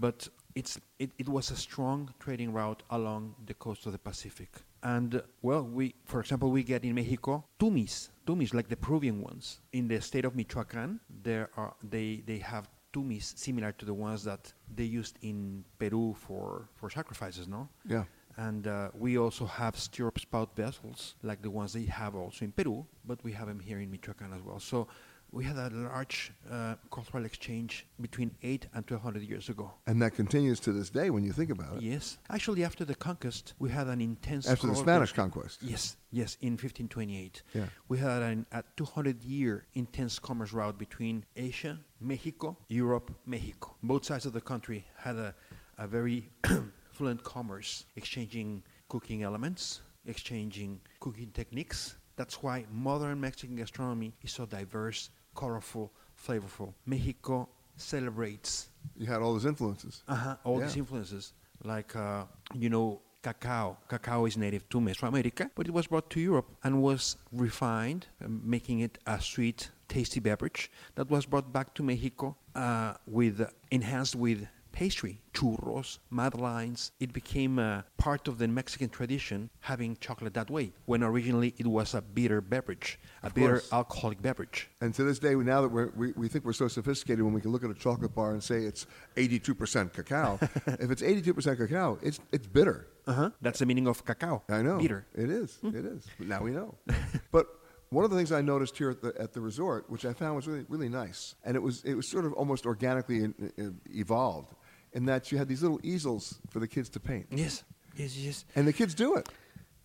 [0.06, 0.28] But
[0.60, 0.74] it's
[1.04, 4.50] it, it was a strong trading route along the coast of the Pacific.
[4.84, 9.18] And uh, well, we, for example, we get in Mexico tumis, tumis like the Peruvian
[9.30, 9.62] ones.
[9.72, 14.22] In the state of Michoacán, there are they they have tumis similar to the ones
[14.30, 14.44] that
[14.78, 17.62] they used in Peru for for sacrifices, no?
[17.96, 18.04] Yeah.
[18.38, 22.52] And uh, we also have stirrup spout vessels, like the ones they have also in
[22.52, 24.60] Peru, but we have them here in Michoacán as well.
[24.60, 24.88] So
[25.32, 29.72] we had a large uh, cultural exchange between 8 and 1200 years ago.
[29.88, 31.84] And that continues to this day when you think about it.
[31.84, 32.18] Yes.
[32.30, 34.48] Actually, after the conquest, we had an intense.
[34.48, 35.64] After the Spanish conquest.
[35.64, 37.44] Yes, yes, in 1528.
[37.54, 37.66] Yeah.
[37.88, 43.76] We had an, a 200 year intense commerce route between Asia, Mexico, Europe, Mexico.
[43.82, 45.34] Both sides of the country had a,
[45.78, 46.30] a very
[46.92, 51.96] fluent commerce, exchanging cooking elements, exchanging cooking techniques.
[52.16, 55.92] That's why modern Mexican gastronomy is so diverse, colorful,
[56.26, 56.74] flavorful.
[56.86, 60.04] Mexico celebrates You had all those influences.
[60.08, 60.66] uh-huh, all Yeah.
[60.66, 61.34] these influences,
[61.64, 63.78] like uh, you know, cacao.
[63.88, 68.42] Cacao is native to Mesoamerica, but it was brought to Europe and was refined, um,
[68.44, 73.38] making it a sweet, tasty beverage that was brought back to Mexico uh, with
[73.72, 74.48] enhanced with
[74.86, 76.92] pastry, churros, madeleines.
[77.00, 81.68] It became a part of the Mexican tradition having chocolate that way, when originally it
[81.68, 83.72] was a bitter beverage, a Of bitter course.
[83.72, 84.72] alcoholic beverage.
[84.82, 87.32] And to this day, we- now that we're, we, we think we're so sophisticated when
[87.32, 90.40] we can look at a chocolate bar and say it's 82% cacao,
[90.86, 92.88] if it's 82% cacao, it's, it's bitter.
[93.06, 93.30] Uh-huh.
[93.40, 94.42] That's the meaning of cacao.
[94.50, 94.80] I know.
[94.80, 95.06] Bitter.
[95.14, 95.60] It is.
[95.64, 96.08] It is.
[96.18, 96.74] But now we know.
[97.32, 97.46] but
[97.92, 100.38] one of the things I noticed here at the, at the resort, which I found
[100.38, 103.80] was really, really nice, and it was, it was sort of almost organically in, in-
[103.94, 104.54] evolved,
[104.94, 107.28] in that you had these little easels for the kids to paint.
[107.32, 107.64] Yes,
[107.96, 108.46] yes, yes.
[108.56, 109.30] And the kids do it.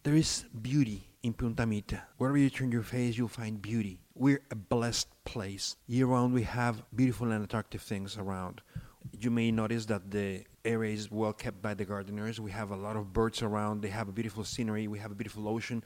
[0.03, 2.03] There is beauty in Punta Mita.
[2.19, 4.01] Wherever you turn your face, you'll find beauty.
[4.15, 5.77] We're a blessed place.
[5.87, 8.61] Year round, we have beautiful and attractive things around.
[9.21, 12.41] You may notice that the area is well kept by the gardeners.
[12.41, 13.83] We have a lot of birds around.
[13.83, 14.89] They have a beautiful scenery.
[14.89, 15.83] We have a beautiful ocean.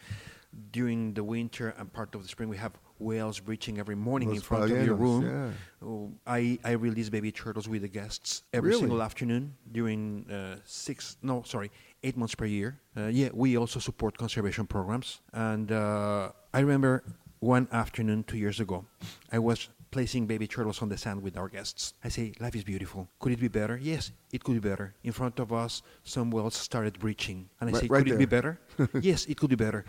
[0.73, 4.41] During the winter and part of the spring, we have whales breaching every morning in
[4.41, 5.55] front of your room.
[5.83, 8.81] Oh, I, I release baby turtles with the guests every Really?
[8.81, 11.71] single afternoon during uh, six, no, sorry,
[12.03, 12.79] eight months per year.
[12.97, 15.21] Uh, yeah, we also support conservation programs.
[15.33, 17.03] And uh, I remember
[17.39, 18.85] one afternoon two years ago,
[19.33, 21.95] I was placing baby turtles on the sand with our guests.
[22.05, 23.09] I say, life is beautiful.
[23.19, 23.77] Could it be better?
[23.77, 24.95] Yes, it could be better.
[25.03, 27.49] In front of us, some whales started breaching.
[27.61, 28.61] And I Right- say, right could it be better?
[29.01, 29.85] yes, it could be better.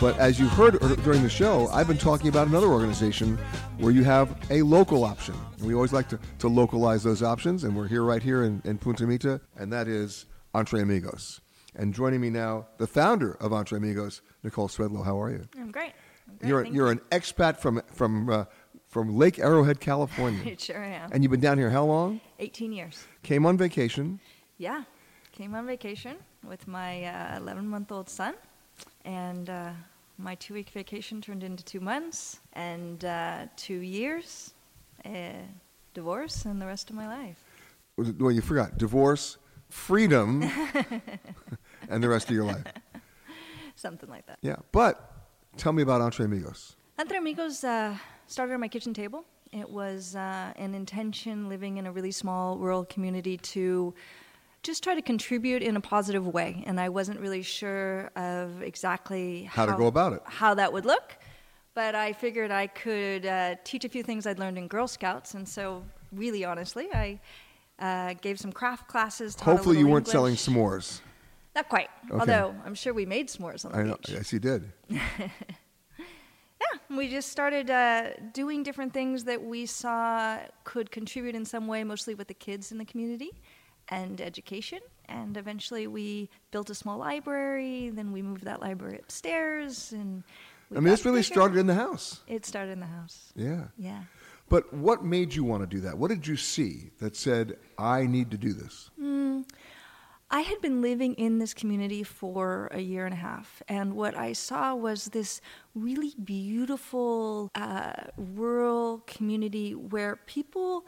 [0.00, 3.38] But as you heard during the show, I've been talking about another organization
[3.78, 5.34] where you have a local option.
[5.58, 8.60] And we always like to, to localize those options, and we're here right here in,
[8.64, 11.40] in Punta Mita, and that is Entre Amigos.
[11.76, 15.04] And joining me now, the founder of Entre Amigos, Nicole Swedlow.
[15.04, 15.46] How are you?
[15.58, 15.92] I'm great.
[16.28, 16.92] I'm great, You're, thank you're you.
[16.92, 18.44] an expat from, from, uh,
[18.94, 20.40] from Lake Arrowhead, California.
[20.52, 21.10] It sure am.
[21.12, 22.20] and you've been down here how long?
[22.38, 23.04] 18 years.
[23.24, 24.20] Came on vacation.
[24.56, 24.84] Yeah,
[25.32, 26.16] came on vacation
[26.48, 26.92] with my
[27.36, 28.34] 11 month old son,
[29.04, 29.72] and uh,
[30.16, 34.54] my two week vacation turned into two months, and uh, two years,
[35.04, 35.42] uh,
[35.92, 37.42] divorce, and the rest of my life.
[37.96, 39.38] Well, you forgot divorce,
[39.70, 40.48] freedom,
[41.88, 42.62] and the rest of your life.
[43.74, 44.38] Something like that.
[44.40, 44.94] Yeah, but
[45.56, 46.76] tell me about Entre Amigos.
[46.96, 47.96] Entre Amigos uh,
[48.26, 49.24] started on my kitchen table.
[49.52, 53.94] It was uh, an intention living in a really small rural community to
[54.62, 56.64] just try to contribute in a positive way.
[56.66, 60.22] And I wasn't really sure of exactly How to go about it.
[60.24, 61.16] how that would look.
[61.74, 65.34] But I figured I could uh, teach a few things I'd learned in Girl Scouts.
[65.34, 67.18] And so, really honestly, I
[67.80, 69.34] uh, gave some craft classes.
[69.40, 70.46] Hopefully, you weren't selling English.
[70.46, 71.00] s'mores.
[71.56, 71.88] Not quite.
[72.10, 72.18] Okay.
[72.20, 73.96] Although I'm sure we made s'mores on the I know.
[73.96, 74.10] beach.
[74.10, 74.72] Yes, you did.
[76.72, 81.66] Yeah, we just started uh, doing different things that we saw could contribute in some
[81.66, 83.30] way, mostly with the kids in the community
[83.88, 84.80] and education.
[85.08, 87.90] And eventually, we built a small library.
[87.90, 90.22] Then we moved that library upstairs, and
[90.70, 91.34] I mean, this really bigger.
[91.34, 92.20] started in the house.
[92.26, 93.32] It started in the house.
[93.36, 93.64] Yeah.
[93.76, 94.02] Yeah.
[94.48, 95.96] But what made you want to do that?
[95.96, 98.90] What did you see that said, I need to do this?
[99.00, 99.46] Mm,
[100.34, 104.16] I had been living in this community for a year and a half, and what
[104.16, 105.40] I saw was this
[105.76, 110.86] really beautiful uh, rural community where people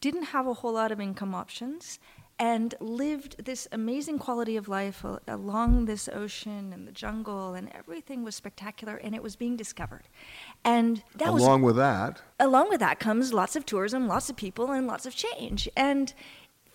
[0.00, 2.00] didn't have a whole lot of income options
[2.40, 8.24] and lived this amazing quality of life along this ocean and the jungle, and everything
[8.24, 10.08] was spectacular, and it was being discovered.
[10.64, 14.36] And that was Along with that, along with that comes lots of tourism, lots of
[14.36, 15.68] people, and lots of change.
[15.76, 16.12] And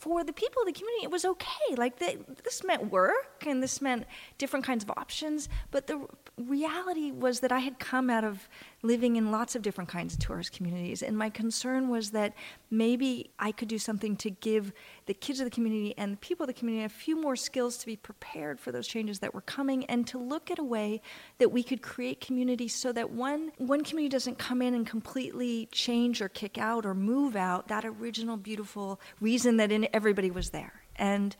[0.05, 1.75] for the people of the community, it was okay.
[1.75, 4.05] Like the, this meant work, and this meant
[4.37, 5.49] different kinds of options.
[5.71, 5.99] But the
[6.37, 8.47] reality was that I had come out of
[8.85, 12.33] living in lots of different kinds of tourist communities, and my concern was that
[12.69, 14.71] maybe I could do something to give
[15.05, 17.77] the kids of the community and the people of the community a few more skills
[17.77, 21.01] to be prepared for those changes that were coming, and to look at a way
[21.37, 25.67] that we could create community so that one one community doesn't come in and completely
[25.71, 30.51] change or kick out or move out that original beautiful reason that in everybody was
[30.51, 30.73] there.
[30.97, 31.35] And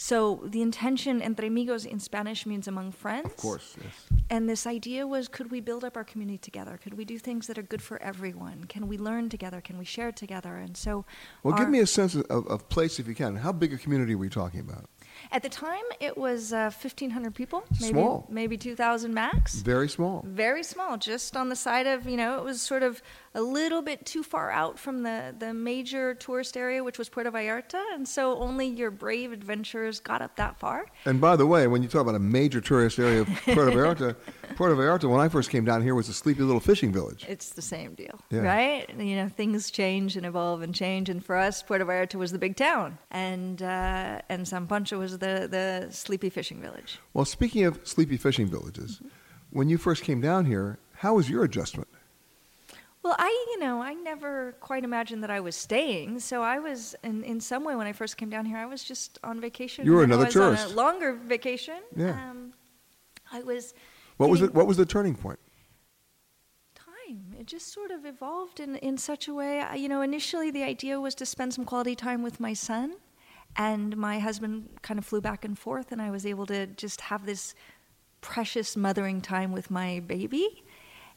[0.00, 3.26] so the intention entre amigos in Spanish means among friends.
[3.26, 3.92] of course, yes.
[4.30, 6.78] And this idea was could we build up our community together?
[6.80, 8.62] Could we do things that are good for everyone?
[8.68, 9.60] Can we learn together?
[9.60, 10.56] Can we share together?
[10.56, 11.04] And so
[11.42, 13.34] Well, give me a sense of, of, of place if you can.
[13.34, 14.88] How big a community are we talking about?
[15.30, 18.26] At the time, it was uh, 1,500 people, maybe, Small.
[18.30, 19.56] maybe 2,000 max.
[19.56, 20.24] Very small.
[20.26, 23.02] Very small, just on the side of, you know, it was sort of
[23.34, 27.30] a little bit too far out from the, the major tourist area, which was Puerto
[27.30, 30.86] Vallarta, and so only your brave adventurers got up that far.
[31.04, 34.16] And by the way, when you talk about a major tourist area of Puerto Vallarta,
[34.56, 37.24] Puerto Vallarta, when I first came down here, was a sleepy little fishing village.
[37.28, 38.40] It's the same deal, Yeah.
[38.40, 38.88] right?
[38.98, 42.38] You know, things change and evolve and change, and for us, Puerto Vallarta was the
[42.38, 46.98] big town, and uh, and San Pancho was the, the sleepy fishing village.
[47.14, 49.00] Well, speaking of sleepy fishing villages,
[49.50, 51.88] when you first came down here, how was your adjustment?
[53.04, 56.18] Well, I, you know, I never quite imagined that I was staying.
[56.18, 58.82] So I was, in, in some way, when I first came down here, I was
[58.82, 59.86] just on vacation.
[59.86, 60.66] You were another I was tourist.
[60.66, 61.78] On a longer vacation.
[61.96, 62.10] Yeah.
[62.30, 62.52] Um,
[63.32, 63.72] I was.
[64.18, 64.52] What was it?
[64.54, 65.38] What was the turning point?
[66.74, 67.34] time.
[67.40, 69.60] It just sort of evolved in, in such a way.
[69.60, 72.96] I- You know, initially the idea was to spend some quality time with my son,
[73.56, 77.00] and my husband kind of flew back and forth, and I was able to just
[77.02, 77.54] have this
[78.20, 80.64] precious mothering time with my baby.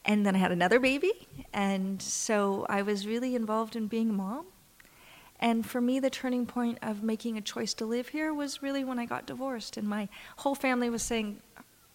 [0.06, 4.14] And then I had another baby, and so I was really involved in being a
[4.14, 4.46] mom.
[5.40, 8.84] And for me, the turning point of making a choice to live here was really
[8.84, 11.42] when I got divorced, and my whole family was saying,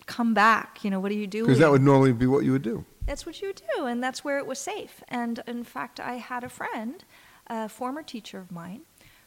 [0.06, 0.84] "Come back!
[0.84, 1.42] You know, what do you do?
[1.42, 2.84] Because that would normally be what you would do.
[3.06, 5.02] That's what you would do, and that's where it was safe.
[5.08, 7.04] And in fact, I had a friend,
[7.46, 8.82] a former teacher of mine,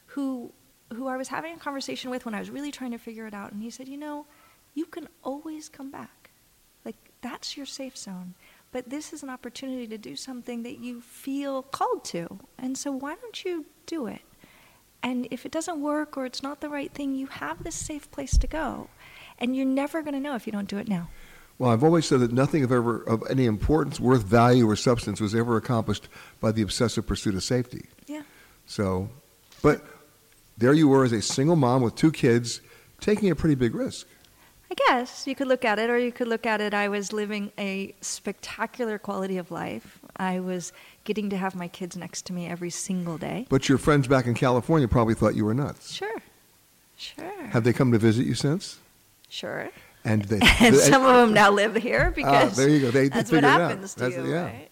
[0.07, 0.51] who
[0.93, 3.33] who I was having a conversation with when I was really trying to figure it
[3.33, 4.25] out, and he said, "You know,
[4.73, 6.31] you can always come back.
[6.83, 8.35] Like that's your safe zone."
[8.71, 12.39] But this is an opportunity to do something that you feel called to.
[12.57, 14.21] And so why don't you do it?
[15.01, 18.11] And if it doesn't work or it's not the right thing, you have this safe
[18.11, 18.89] place to go.
[19.39, 21.09] And you're never going to know if you don't do it now.
[21.57, 25.19] Well, I've always said that nothing of ever of any importance, worth value, or substance
[25.19, 26.07] was ever accomplished
[26.39, 27.85] by the obsessive pursuit of safety.
[28.07, 28.21] Yeah.
[28.65, 29.09] So,
[29.61, 29.83] but
[30.57, 32.61] there you were as a single mom with two kids,
[33.01, 34.07] taking a pretty big risk.
[34.71, 36.73] I guess you could look at it, or you could look at it.
[36.73, 39.99] I was living a spectacular quality of life.
[40.15, 40.71] I was
[41.05, 43.47] getting to have my kids next to me every single day.
[43.49, 45.91] But your friends back in California probably thought you were nuts.
[45.91, 46.21] Sure,
[46.97, 48.77] sure, Have they come to visit you since?
[49.29, 49.69] Sure.
[50.05, 52.91] And they And some of them now live here Ah, because there you go.
[52.91, 53.69] They, they that's what figured it out.
[53.71, 54.43] happens to That's- you, yeah.
[54.45, 54.65] right?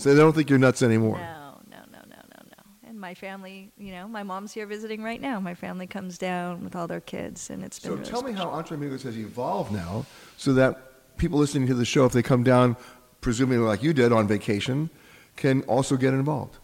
[0.00, 1.18] So they don't think you're nuts anymore.
[1.18, 2.88] No, no, no, no, no, no.
[2.88, 5.38] And my family, you know, my mom's here visiting right now.
[5.38, 8.32] My family comes down with all their kids, and it's been So really tell me
[8.32, 10.04] how Entre Amigos has evolved now
[10.36, 12.76] so that people listening to the show, if they come down,
[13.20, 14.90] presumably like you did on vacation,
[15.36, 16.58] can also get involved.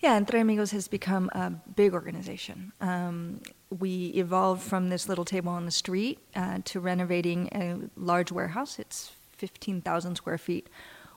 [0.00, 2.72] Yeah, Entre Amigos has become a big organization.
[2.80, 3.40] Um,
[3.78, 8.78] we evolved from this little table on the street uh, to renovating a large warehouse.
[8.78, 10.68] It's 15,000 square feet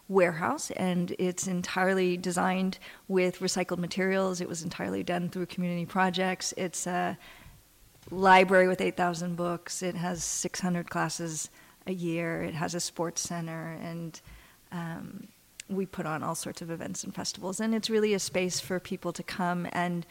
[0.07, 2.77] warehouse, and it's entirely designed
[3.07, 4.39] with recycled materials.
[4.39, 6.53] It was entirely done through community projects.
[6.55, 7.17] It's a
[8.11, 9.81] library with 8,000 books.
[9.81, 11.49] It has 600 classes
[11.87, 12.43] a year.
[12.43, 14.19] It has a sports center, and
[14.71, 15.27] um,
[15.69, 17.59] we put on all sorts of events and festivals.
[17.59, 20.05] And it's really a space for people to come and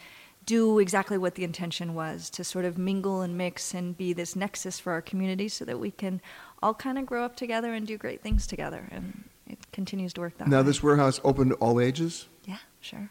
[0.45, 4.35] do exactly what the intention was to sort of mingle and mix and be this
[4.35, 6.21] nexus for our community so that we can
[6.61, 8.87] all kind of grow up together and do great things together.
[8.91, 10.63] And it continues to work that Now, way.
[10.63, 12.27] Now, this warehouse open to all ages?
[12.45, 13.09] Yeah, sure.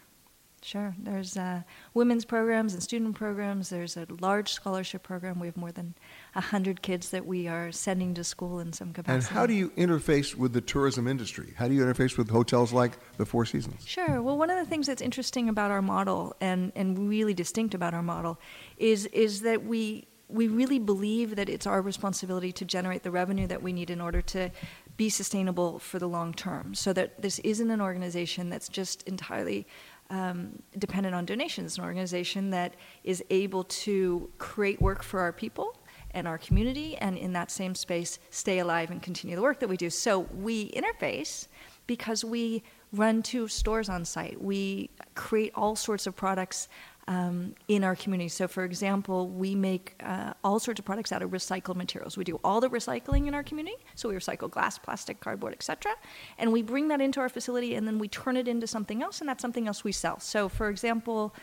[0.61, 0.95] Sure.
[0.97, 1.61] There's uh,
[1.93, 3.69] women's programs and student programs.
[3.69, 5.39] There's a large scholarship program.
[5.39, 5.93] We have more than
[6.35, 9.29] 100 kids that we are sending to school in some capacity.
[9.29, 11.53] And how do you interface with the tourism industry?
[11.55, 13.87] How do you interface with hotels like the Four Seasons?
[13.87, 14.21] Sure.
[14.21, 17.93] Well, one of the things that's interesting about our model and, and really distinct about
[17.93, 18.37] our model
[18.77, 23.47] is, is that we, we really believe that it's our responsibility to generate the revenue
[23.47, 24.51] that we need in order to
[24.97, 26.75] be sustainable for the long term.
[26.75, 29.67] So that this isn't an organization that's just entirely
[30.09, 32.75] um, dependent on donations, an organization that
[33.05, 35.77] is able to create work for our people
[36.15, 39.69] and our community, and in that same space, stay alive and continue the work that
[39.69, 39.89] we do.
[39.89, 41.47] So we interface
[41.87, 42.63] because we
[42.93, 44.41] run two stores on site.
[44.41, 46.69] We create all sorts of products
[47.07, 48.29] um, in our community.
[48.29, 52.17] So, for example, we make uh, all sorts of products out of recycled materials.
[52.17, 53.77] We do all the recycling in our community.
[53.93, 55.91] So we recycle glass, plastic, cardboard, etc.
[56.39, 59.19] And we bring that into our facility, and then we turn it into something else,
[59.19, 60.19] and that's something else we sell.
[60.19, 61.33] So, for example.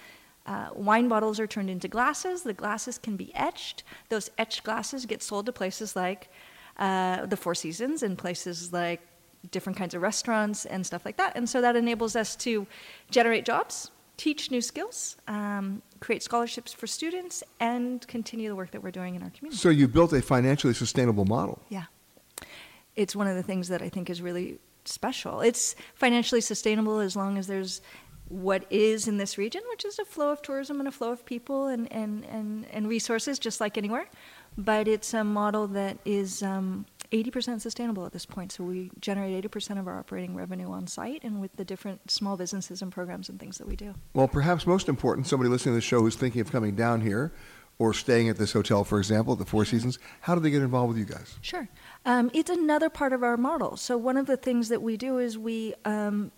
[0.47, 2.43] Uh, wine bottles are turned into glasses.
[2.43, 3.85] The glasses can be etched.
[4.09, 6.29] Those etched glasses get sold to places like
[6.79, 9.01] uh, the Four Seasons and places like
[9.51, 11.37] different kinds of restaurants and stuff like that.
[11.37, 12.67] And so that enables us to
[13.11, 18.83] generate jobs, teach new skills, um, create scholarships for students, and continue the work that
[18.83, 19.59] we're doing in our community.
[19.59, 21.61] So you built a financially sustainable model.
[21.69, 21.85] Yeah.
[22.95, 25.41] It's one of the things that I think is really special.
[25.41, 27.81] It's financially sustainable as long as there's
[28.33, 31.25] what is in this region, which is a flow of tourism and a flow of
[31.27, 34.07] people and, and, and, and resources, just like anywhere.
[34.57, 38.51] But it's a model that is um, 80% sustainable at this point.
[38.51, 42.39] So we generate 80% of our operating revenue on site and with the different small
[42.39, 43.95] businesses and programs and things that we do.
[44.15, 47.33] Well, perhaps most important, somebody listening to the show who's thinking of coming down here
[47.79, 50.63] or staying at this hotel, for example, at the Four Seasons, how do they get
[50.63, 51.37] involved with you guys?
[51.43, 51.69] Sure.
[52.07, 53.77] Um, it's another part of our model.
[53.77, 56.31] So, one of the things that we do is we um,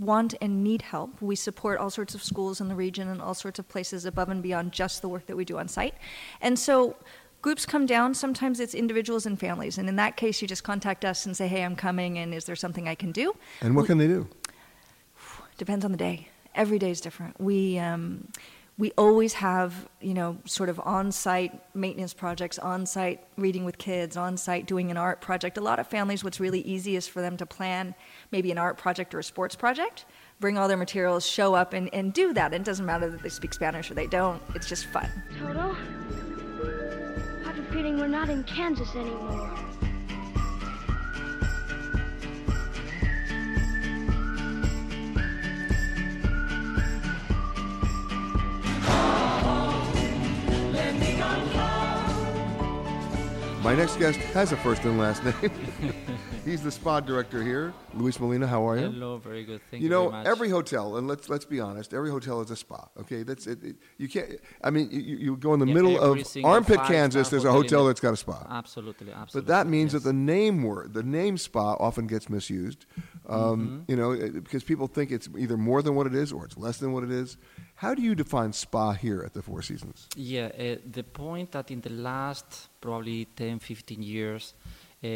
[0.00, 1.20] want and need help.
[1.20, 4.28] We support all sorts of schools in the region and all sorts of places above
[4.30, 5.94] and beyond just the work that we do on site.
[6.40, 6.96] And so,
[7.42, 8.14] groups come down.
[8.14, 9.78] Sometimes it's individuals and families.
[9.78, 12.44] And in that case, you just contact us and say, hey, I'm coming, and is
[12.46, 13.36] there something I can do?
[13.60, 14.26] And what We- can they do?
[15.58, 16.28] Depends on the day.
[16.54, 17.38] Every day is different.
[17.40, 18.26] We um,
[18.80, 24.66] we always have you know sort of on-site maintenance projects, on-site reading with kids, on-site
[24.66, 25.58] doing an art project.
[25.58, 27.94] A lot of families, what's really easy is for them to plan
[28.32, 30.06] maybe an art project or a sports project,
[30.40, 32.54] bring all their materials, show up, and, and do that.
[32.54, 34.42] And it doesn't matter that they speak Spanish or they don't.
[34.54, 35.10] It's just fun.
[35.38, 35.76] Toto,
[37.44, 39.54] I have a feeling we're not in Kansas anymore.
[53.62, 55.34] My next guest has a first and last name.
[56.46, 57.74] He's the spa director here.
[57.92, 58.86] Luis Molina, how are you?
[58.90, 59.60] Hello, very good.
[59.70, 62.56] Thank you you know, every hotel, and let's let's be honest, every hotel is a
[62.56, 62.88] spa.
[63.00, 63.62] Okay, that's it.
[63.62, 64.30] it- you can't.
[64.64, 67.28] I mean, you, you go in the Yeah, middle of Armpit, Kansas.
[67.28, 68.46] There's a hotel in hotel the- that's got a spa.
[68.48, 69.40] Absolutely, absolutely.
[69.42, 72.86] But that means that the name word, the name spa, often gets misused.
[73.28, 73.80] Um, Mm-hmm.
[73.88, 76.78] You know, because people think it's either more than what it is or it's less
[76.78, 77.36] than what it is.
[77.80, 80.06] How do you define spa here at the Four Seasons?
[80.14, 84.52] Yeah, uh, the point that in the last probably 10, 15 years,
[85.02, 85.06] uh,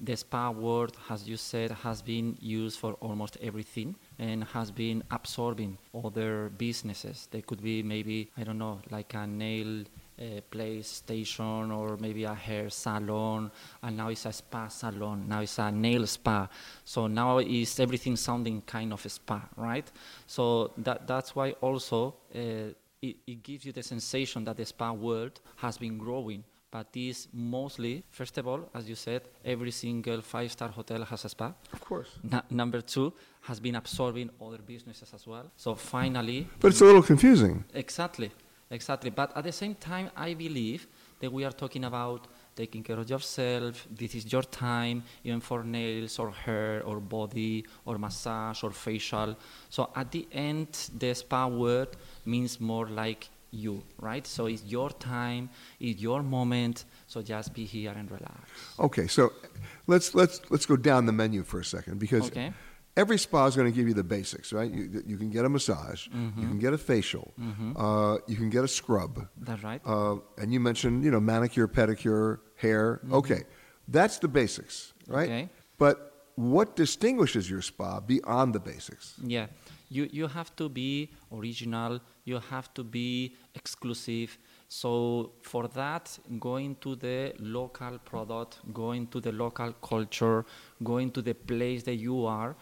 [0.00, 5.02] the spa word, as you said, has been used for almost everything and has been
[5.10, 7.26] absorbing other businesses.
[7.32, 9.82] They could be maybe, I don't know, like a nail
[10.20, 13.50] uh, place station or maybe a hair salon,
[13.82, 16.48] and now it's a spa salon, now it's a nail spa.
[16.84, 19.90] So now is everything sounding kind of a spa, right?
[20.26, 24.92] So that, that's why also uh, it, it gives you the sensation that the spa
[24.92, 30.20] world has been growing but is mostly, first of all, as you said, every single
[30.20, 31.52] five star hotel has a spa.
[31.72, 32.10] Of course.
[32.30, 33.12] N- number two,
[33.42, 35.46] has been absorbing other businesses as well.
[35.56, 36.48] So finally.
[36.60, 37.64] But it's a little confusing.
[37.72, 38.30] Exactly,
[38.70, 39.10] exactly.
[39.10, 40.86] But at the same time, I believe
[41.20, 43.86] that we are talking about taking care of yourself.
[43.90, 49.36] This is your time, even for nails or hair or body or massage or facial.
[49.68, 51.88] So at the end, the spa word
[52.24, 54.26] means more like you, right?
[54.26, 55.50] So it's your time,
[55.80, 56.84] it's your moment.
[57.06, 58.50] So just be here and relax.
[58.78, 59.32] Okay, so
[59.86, 62.52] let's let's let's go down the menu for a second because Okay.
[62.96, 64.70] Every spa is going to give you the basics, right?
[64.70, 66.48] You, you can get a massage, you Mhm.
[66.52, 67.72] can get a facial, Mhm.
[67.76, 69.28] uh, you can get a scrub.
[69.48, 69.80] That's right.
[69.84, 73.00] Uh, and you mentioned, you know, manicure, pedicure, hair.
[73.04, 73.12] Mhm.
[73.20, 73.42] Okay,
[73.88, 75.28] that's the basics, right?
[75.30, 75.48] Okay.
[75.78, 75.96] But
[76.36, 79.14] what distinguishes your spa beyond the basics?
[79.22, 79.46] Yeah,
[79.90, 82.00] you you have to be original.
[82.24, 84.30] You have to be exclusive.
[84.68, 84.90] So
[85.42, 90.44] for that, going to the local product, going to the local culture,
[90.82, 92.56] going to the place that you are,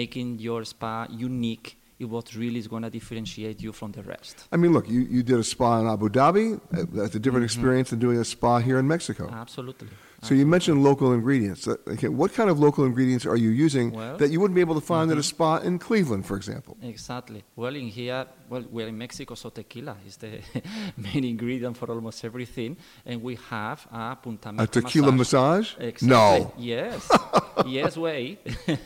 [0.00, 1.76] making your spa unique.
[2.02, 4.48] Is what really is going to differentiate you from the rest.
[4.50, 6.58] I mean, look, you, you did a spa in Abu Dhabi.
[6.98, 7.50] That's a different Mhm.
[7.52, 9.28] experience than doing a spa here in Mexico.
[9.30, 9.88] Absolutely.
[10.22, 11.66] So you mentioned local ingredients.
[11.66, 14.60] Uh, Okay, what kind of local ingredients are you using Well- that you wouldn't be
[14.60, 15.24] able to find at a Mhm.
[15.32, 16.76] spa in Cleveland, for example?
[16.82, 17.42] Exactly.
[17.56, 20.30] Well, in here, well, we're in Mexico, so tequila is the
[20.96, 25.68] main ingredient for almost everything, and we have a punta A tequila massage?
[25.78, 26.08] Exactly.
[26.08, 26.52] No.
[26.58, 27.08] Yes.
[27.66, 28.38] yes, way.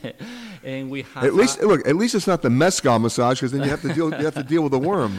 [0.64, 1.80] and we have At least a- look.
[1.86, 4.08] At least it's not the mezcal massage, because then you have to deal.
[4.18, 5.12] You have to deal with the worm.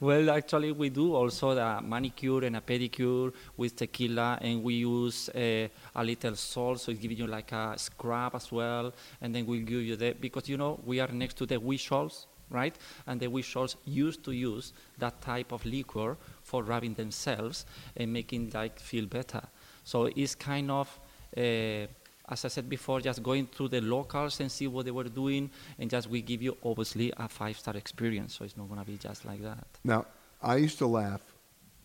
[0.00, 5.28] Well, actually, we do also the manicure and a pedicure with tequila, and we use
[5.30, 9.44] uh, a little salt, so it's giving you like a scrub as well, and then
[9.44, 12.76] we give you the because you know we are next to the Huichols, right?
[13.08, 18.52] And the Huichols used to use that type of liquor for rubbing themselves and making
[18.54, 19.42] like feel better.
[19.82, 20.88] So it's kind of.
[21.36, 21.86] Uh,
[22.28, 25.50] as I said before, just going through the locals and see what they were doing,
[25.78, 28.34] and just we give you obviously a five-star experience.
[28.36, 29.66] So it's not gonna be just like that.
[29.84, 30.06] Now,
[30.42, 31.20] I used to laugh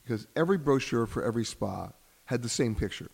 [0.04, 1.90] because every brochure for every spa
[2.26, 3.10] had the same picture.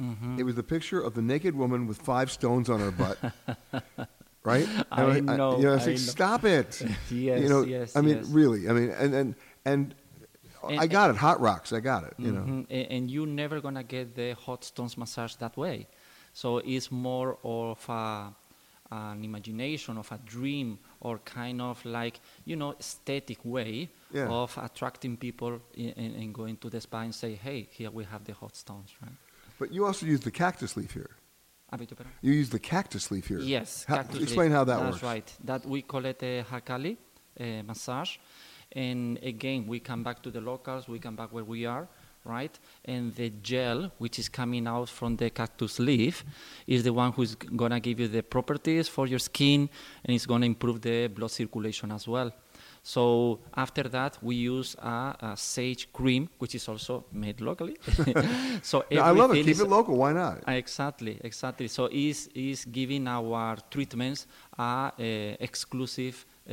[0.00, 0.38] Mhm.
[0.38, 3.18] It was the picture of the naked woman with five stones on her butt.
[4.44, 4.66] right?
[4.90, 5.96] I And know, you know, I I like, know.
[5.96, 6.82] stop it.
[7.10, 8.26] Yes, you know, yes, I mean, yes.
[8.28, 8.68] really.
[8.68, 9.94] I mean, and and and,
[10.68, 11.16] And- I got it.
[11.16, 11.72] Hot rocks.
[11.72, 12.14] I got it.
[12.18, 12.42] You know.
[12.42, 12.66] Mhm.
[12.70, 15.86] A- And you're never gonna get the hot stones massage that way.
[16.32, 18.32] So it's more of a,
[18.90, 24.28] an imagination of a dream or kind of like you know aesthetic way Yeah.
[24.28, 28.04] of attracting people in, in, in going to the spa and say, hey, here we
[28.04, 29.12] have the hot stones, right?
[29.58, 31.10] But you also use the cactus leaf here.
[32.20, 33.38] You use the cactus leaf here.
[33.40, 34.52] Yes, How- explain leaf.
[34.52, 35.00] how that That's works.
[35.00, 35.34] That's right.
[35.44, 36.96] That we call it a hakali
[37.40, 38.18] uh, massage,
[38.72, 40.86] and again we come back to the locals.
[40.86, 41.88] We come back where we are,
[42.24, 42.56] right?
[42.84, 46.24] And the gel, which is coming out from the cactus leaf,
[46.66, 49.68] is the one who's gonna give you the properties for your skin,
[50.04, 52.32] and it's gonna improve the blood circulation as well.
[52.84, 57.76] So after that, we use a, a sage cream, which is also made locally.
[58.62, 59.44] so Yeah, I love it.
[59.44, 59.96] Keep it local.
[59.96, 60.42] Why not?
[60.48, 61.68] Exactly, exactly.
[61.68, 64.26] So is is giving our treatments
[64.58, 66.52] a, uh, exclusive uh,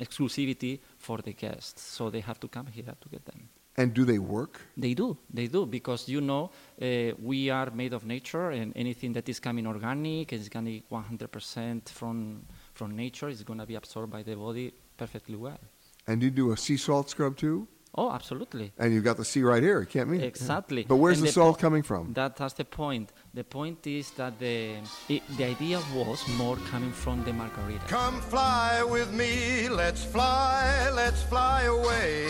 [0.00, 1.80] exclusivity for the guests.
[1.82, 3.48] So they have to come here to get them.
[3.78, 4.60] And do they work?
[4.76, 6.50] They do, they do, because you know
[6.82, 10.72] uh, we are made of nature, and anything that is coming organic is going to
[10.72, 12.42] be 100% from
[12.74, 15.60] from nature is going to be absorbed by the body perfectly well.
[16.08, 17.68] And you do a sea salt scrub too?
[17.94, 18.72] Oh, absolutely.
[18.78, 19.80] And you've got the sea right here.
[19.80, 20.26] You can't mean it.
[20.26, 20.84] Exactly.
[20.84, 22.12] But where's And the po- salt coming from?
[22.12, 23.12] That, that's the point.
[23.34, 24.76] The point is that the
[25.08, 27.86] it, the idea was more coming from the margarita.
[27.88, 32.26] Come fly with me, let's fly, let's fly away.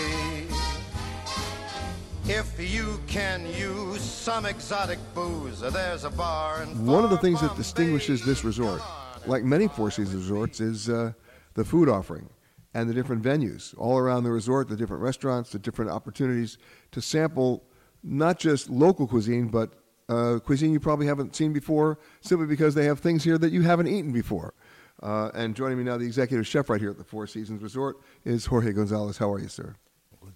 [2.30, 7.56] If you can use some exotic booze, there's a bar One of the things that
[7.56, 8.82] distinguishes this resort,
[9.24, 11.12] like many Four Seasons resorts, is uh,
[11.54, 12.28] the food offering
[12.74, 16.58] and the different venues all around the resort, the different restaurants, the different opportunities
[16.92, 17.64] to sample
[18.02, 19.72] not just local cuisine, but
[20.10, 23.62] uh, cuisine you probably haven't seen before, simply because they have things here that you
[23.62, 24.52] haven't eaten before.
[25.02, 27.96] Uh, and joining me now, the executive chef right here at the Four Seasons Resort
[28.26, 29.16] is Jorge Gonzalez.
[29.16, 29.76] How are you, sir?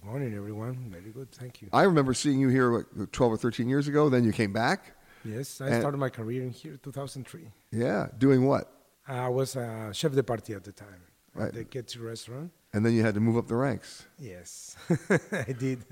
[0.01, 0.87] Good morning, everyone.
[0.89, 1.69] Very good, thank you.
[1.71, 4.09] I remember seeing you here like 12 or 13 years ago.
[4.09, 4.95] Then you came back.
[5.23, 7.51] Yes, I started my career in here 2003.
[7.71, 8.71] Yeah, doing what?
[9.07, 11.01] I was a chef de partie at the time
[11.35, 11.49] Right.
[11.49, 12.51] at the Ketsi restaurant.
[12.73, 14.07] And then you had to move up the ranks.
[14.17, 14.75] Yes,
[15.31, 15.85] I did.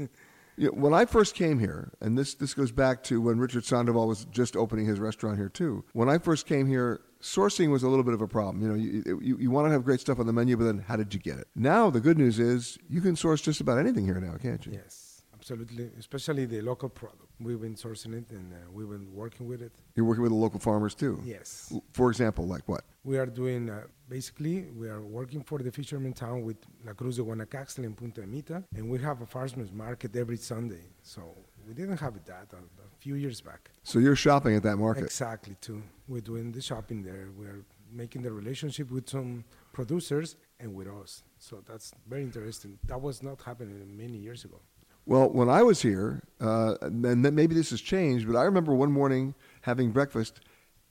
[0.58, 3.66] You know, when I first came here, and this, this goes back to when Richard
[3.66, 5.86] Sandoval was just opening his restaurant here too.
[5.94, 8.62] When I first came here, sourcing was a little bit of a problem.
[8.62, 10.80] You know, you, you, you want to have great stuff on the menu, but then
[10.88, 11.48] how did you get it?
[11.56, 14.74] Now the good news is you can source just about anything here now, can't you?
[14.74, 17.30] Yes, absolutely, especially the local product.
[17.40, 19.72] We've been sourcing it and uh, we've been working with it.
[19.96, 21.20] You're working with the local farmers too.
[21.24, 21.74] Yes.
[21.92, 22.84] For example, like what?
[23.04, 27.16] We are doing, uh, basically, we are working for the fisherman town with La Cruz
[27.18, 30.86] de Huanacaxtle and Punta Mita, and we have a farmer's market every Sunday.
[31.02, 31.22] So
[31.68, 32.62] we didn't have that a
[33.02, 33.72] few years back.
[33.84, 35.04] So you're shopping at that market.
[35.04, 35.82] Exactly, too.
[36.08, 37.30] We're doing the shopping there.
[37.38, 41.24] We're making the relationship with some producers and with us.
[41.40, 42.78] So that's very interesting.
[42.86, 44.60] That was not happening many years ago.
[45.08, 48.76] Well, when I was here, uh, and then maybe this has changed, but I remember
[48.76, 50.42] one morning having breakfast,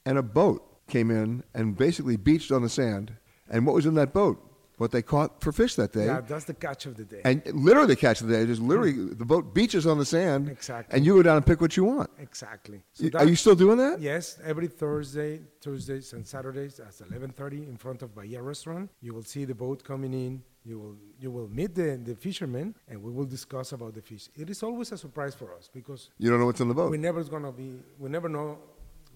[0.05, 3.13] and a boat came in and basically beached on the sand.
[3.49, 4.50] And what was in that boat?
[4.81, 6.07] What they caught for fish that day.
[6.07, 7.21] Yeah, that's the catch of the day.
[7.23, 9.13] And literally the catch of the day, just literally hmm.
[9.23, 10.97] the boat beaches on the sand, Exactly.
[10.97, 12.09] and you go down and pick what you want.
[12.19, 12.81] Exactly.
[12.99, 14.01] That- Are you still doing that?
[14.01, 18.89] Yes, every Thursday, Tuesdays, and Saturdays at 11:30 in front of Bahia Restaurant.
[19.03, 20.43] You will see the boat coming in.
[20.65, 24.31] You will you will meet the, the fishermen, and we will discuss about the fish.
[24.35, 26.91] It is always a surprise for us because You don't know what's on the boat.
[26.91, 28.49] we never gonna be we never know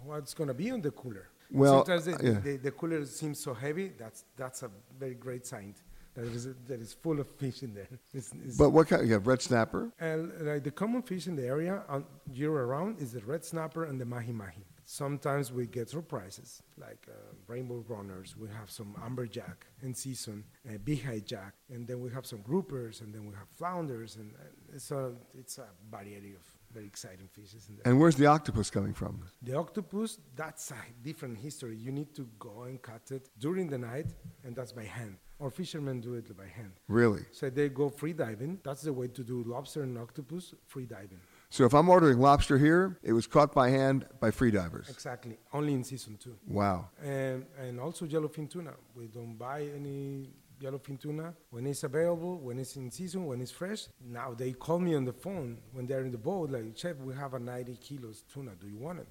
[0.09, 1.27] what's gonna be on the cooler.
[1.55, 2.41] Well, sometimes the, uh, yeah.
[2.41, 3.93] the, the cooler seems so heavy.
[3.99, 5.75] That's that's a very great sign
[6.15, 7.89] that is that is full of fish in there.
[8.13, 9.07] It's, it's But what kind?
[9.07, 9.93] You have red snapper.
[9.99, 13.85] and like the common fish in the area on year around is the red snapper
[13.85, 14.65] and the mahi mahi.
[14.87, 17.15] Sometimes we get surprises like uh,
[17.47, 18.37] rainbow runners.
[18.37, 23.01] We have some amberjack in season, uh, beehive jack, and then we have some groupers,
[23.01, 26.45] and then we have flounders, and, and it's a it's a variety of
[26.75, 27.85] very exciting fishes in there.
[27.87, 29.23] And where's the octopus coming from?
[29.43, 31.77] The octopus, that's a different history.
[31.77, 34.09] You need to go and cut it during the night,
[34.45, 35.17] and that's by hand.
[35.39, 36.73] Or fishermen do it by hand.
[36.89, 37.23] Really?
[37.33, 38.61] So they go free diving.
[38.65, 41.21] That's the way to do lobster and octopus free diving.
[41.51, 44.89] So if I'm ordering lobster here, it was caught by hand by free divers.
[44.89, 45.37] Exactly.
[45.53, 46.37] Only in season two.
[46.49, 46.89] Wow.
[47.03, 48.75] And, and also yellowfin tuna.
[48.97, 50.31] We don't buy any
[50.61, 53.87] yellowfin tuna when it's available, when it's in season, when it's fresh.
[54.01, 57.15] Now they call me on the phone when they're in the boat, like, Chef, we
[57.15, 58.53] have a 90 kilos tuna.
[58.61, 59.09] Do you want it?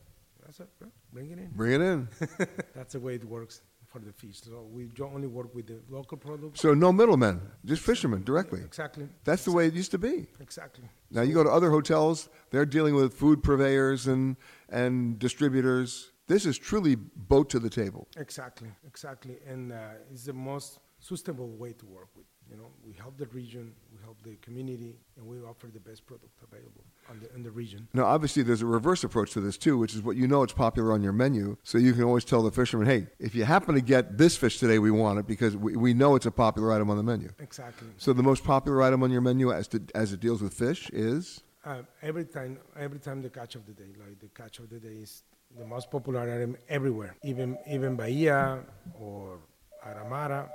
[0.48, 0.68] I said,
[1.12, 1.52] bring it in.
[1.56, 2.08] Bring it in.
[2.76, 3.62] That's the way it works
[3.94, 4.42] for the fish.
[4.42, 6.60] So we don't only work with the local products.
[6.60, 8.62] So no middlemen, just fishermen directly.
[8.62, 9.08] Exactly.
[9.24, 10.28] That's the way it used to be.
[10.40, 10.86] Exactly.
[11.12, 14.36] Now you go to other hotels, they're dealing with food purveyors and
[14.70, 16.12] and distributors.
[16.28, 18.08] This is truly boat to the table.
[18.18, 19.78] Exactly, exactly, and uh,
[20.12, 22.26] it's the most sustainable way to work with.
[22.50, 26.06] You know, we help the region, we help the community, and we offer the best
[26.06, 27.88] product available on the, in the region.
[27.94, 30.54] Now, obviously, there's a reverse approach to this too, which is what you know it's
[30.54, 31.58] popular on your menu.
[31.64, 34.60] So you can always tell the fisherman, hey, if you happen to get this fish
[34.60, 37.30] today, we want it because we, we know it's a popular item on the menu.
[37.40, 37.88] Exactly.
[37.98, 40.90] So the most popular item on your menu as, to, as it deals with fish
[40.92, 41.42] is?
[41.66, 44.80] Uh, every time, every time the catch of the day, like the catch of the
[44.80, 45.24] day is
[45.58, 48.60] the most popular item everywhere, even even Bahia
[49.00, 49.40] or
[49.86, 50.50] Aramara,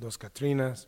[0.00, 0.86] Dos Catrinas,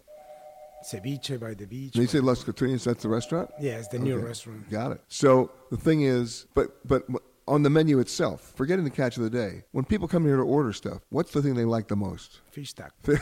[0.84, 1.94] ceviche by the beach.
[1.94, 3.50] When you say Las Catrinas, that's the restaurant?
[3.60, 4.68] Yeah, it's the new restaurant.
[4.70, 5.00] Got it.
[5.08, 7.04] So the thing is, but but
[7.46, 10.42] on the menu itself, forgetting the catch of the day, when people come here to
[10.42, 12.40] order stuff, what's the thing they like the most?
[12.50, 12.92] Fish taco.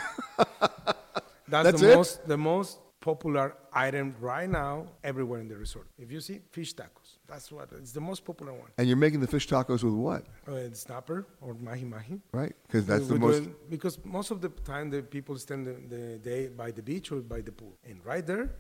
[1.49, 1.97] That's That's, the it?
[1.97, 5.87] most the most popular item right now everywhere in the resort.
[5.99, 8.71] If you see fish tacos, that's what it's the most popular one.
[8.79, 10.25] And you're making the fish tacos with what?
[10.47, 12.21] Uh, snapper or mahi mahi.
[12.33, 12.55] Right?
[12.67, 13.43] Because that's We- the we most.
[13.43, 17.11] it because most of the time the people spend the, the day by the beach
[17.13, 18.51] or by the pool, and right there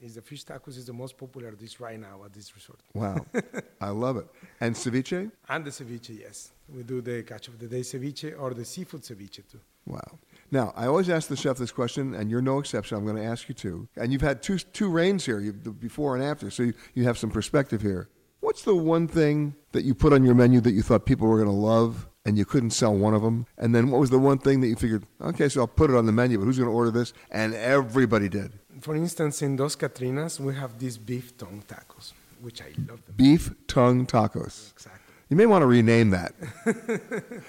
[0.00, 2.80] is the fish tacos is the most popular dish right now at this resort.
[2.94, 3.24] Wow.
[3.80, 4.26] I love it.
[4.60, 5.30] And ceviche?
[5.48, 9.02] And the ceviche, yes, we do the catch of the day ceviche or the seafood
[9.02, 9.60] ceviche too.
[9.86, 10.18] Wow.
[10.52, 12.98] Now, I always ask the chef this question, and you're no exception.
[12.98, 13.88] I'm going to ask you too.
[13.96, 17.04] And you've had two, two reigns here, you, the before and after, so you, you
[17.04, 18.10] have some perspective here.
[18.40, 21.36] What's the one thing that you put on your menu that you thought people were
[21.36, 23.46] going to love and you couldn't sell one of them?
[23.56, 25.96] And then what was the one thing that you figured, okay, so I'll put it
[25.96, 27.14] on the menu, but who's going to order this?
[27.30, 28.58] And everybody did.
[28.80, 32.12] For instance, in Dos Catrinas, we have these beef tongue tacos,
[32.42, 33.14] which I love them.
[33.16, 34.72] Beef tongue tacos.
[34.72, 35.01] Exactly.
[35.32, 36.34] You may want to rename that.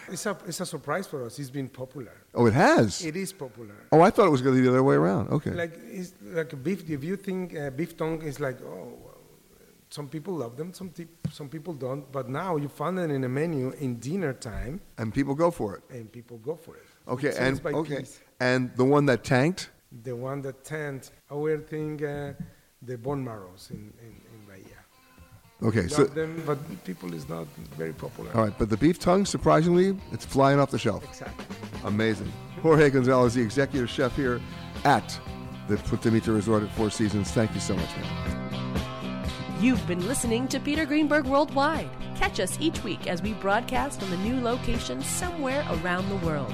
[0.07, 1.37] it's, a, it's a surprise for us.
[1.37, 2.13] It's been popular.
[2.33, 3.03] Oh, it has?
[3.03, 3.75] It is popular.
[3.91, 5.27] Oh, I thought it was going to be the other way around.
[5.33, 5.51] Okay.
[5.51, 6.89] Like it's like beef.
[6.89, 8.93] If you think uh, beef tongue is like, oh,
[9.89, 12.09] some people love them, some te- some people don't.
[12.09, 15.75] But now you find it in a menu in dinner time, and people go for
[15.75, 15.83] it.
[15.89, 16.87] and people go for it.
[17.09, 18.21] Okay, So and okay, piece.
[18.39, 19.71] and the one that tanked.
[20.03, 22.31] The one that tanked, I think uh,
[22.81, 24.15] the bone marrows in, in.
[25.63, 28.29] Okay, so them, but people is not very popular.
[28.35, 31.03] all right, but the beef tongue, surprisingly, it's flying off the shelf.
[31.05, 31.45] Exactly.
[31.85, 32.31] Amazing.
[32.61, 34.41] Jorge Gonzalez, the executive chef here
[34.83, 35.19] at
[35.67, 37.31] the Punta Mita Resort at Four Seasons.
[37.31, 39.29] Thank you so much, man.
[39.61, 41.89] You've been listening to Peter Greenberg Worldwide.
[42.15, 46.53] Catch us each week as we broadcast from a new location somewhere around the world.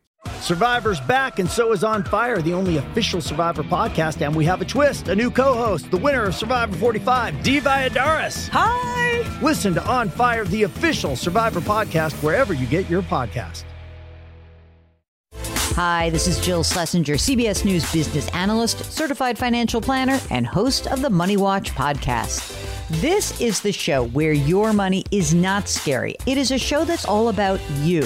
[0.41, 4.25] Survivor's back, and so is On Fire, the only official Survivor podcast.
[4.25, 7.61] And we have a twist a new co host, the winner of Survivor 45, Dee
[7.61, 8.49] Valladares.
[8.49, 9.39] Hi!
[9.41, 13.63] Listen to On Fire, the official Survivor podcast, wherever you get your podcast.
[15.75, 21.01] Hi, this is Jill Schlesinger, CBS News business analyst, certified financial planner, and host of
[21.01, 22.57] the Money Watch podcast.
[22.99, 26.17] This is the show where your money is not scary.
[26.25, 28.05] It is a show that's all about you.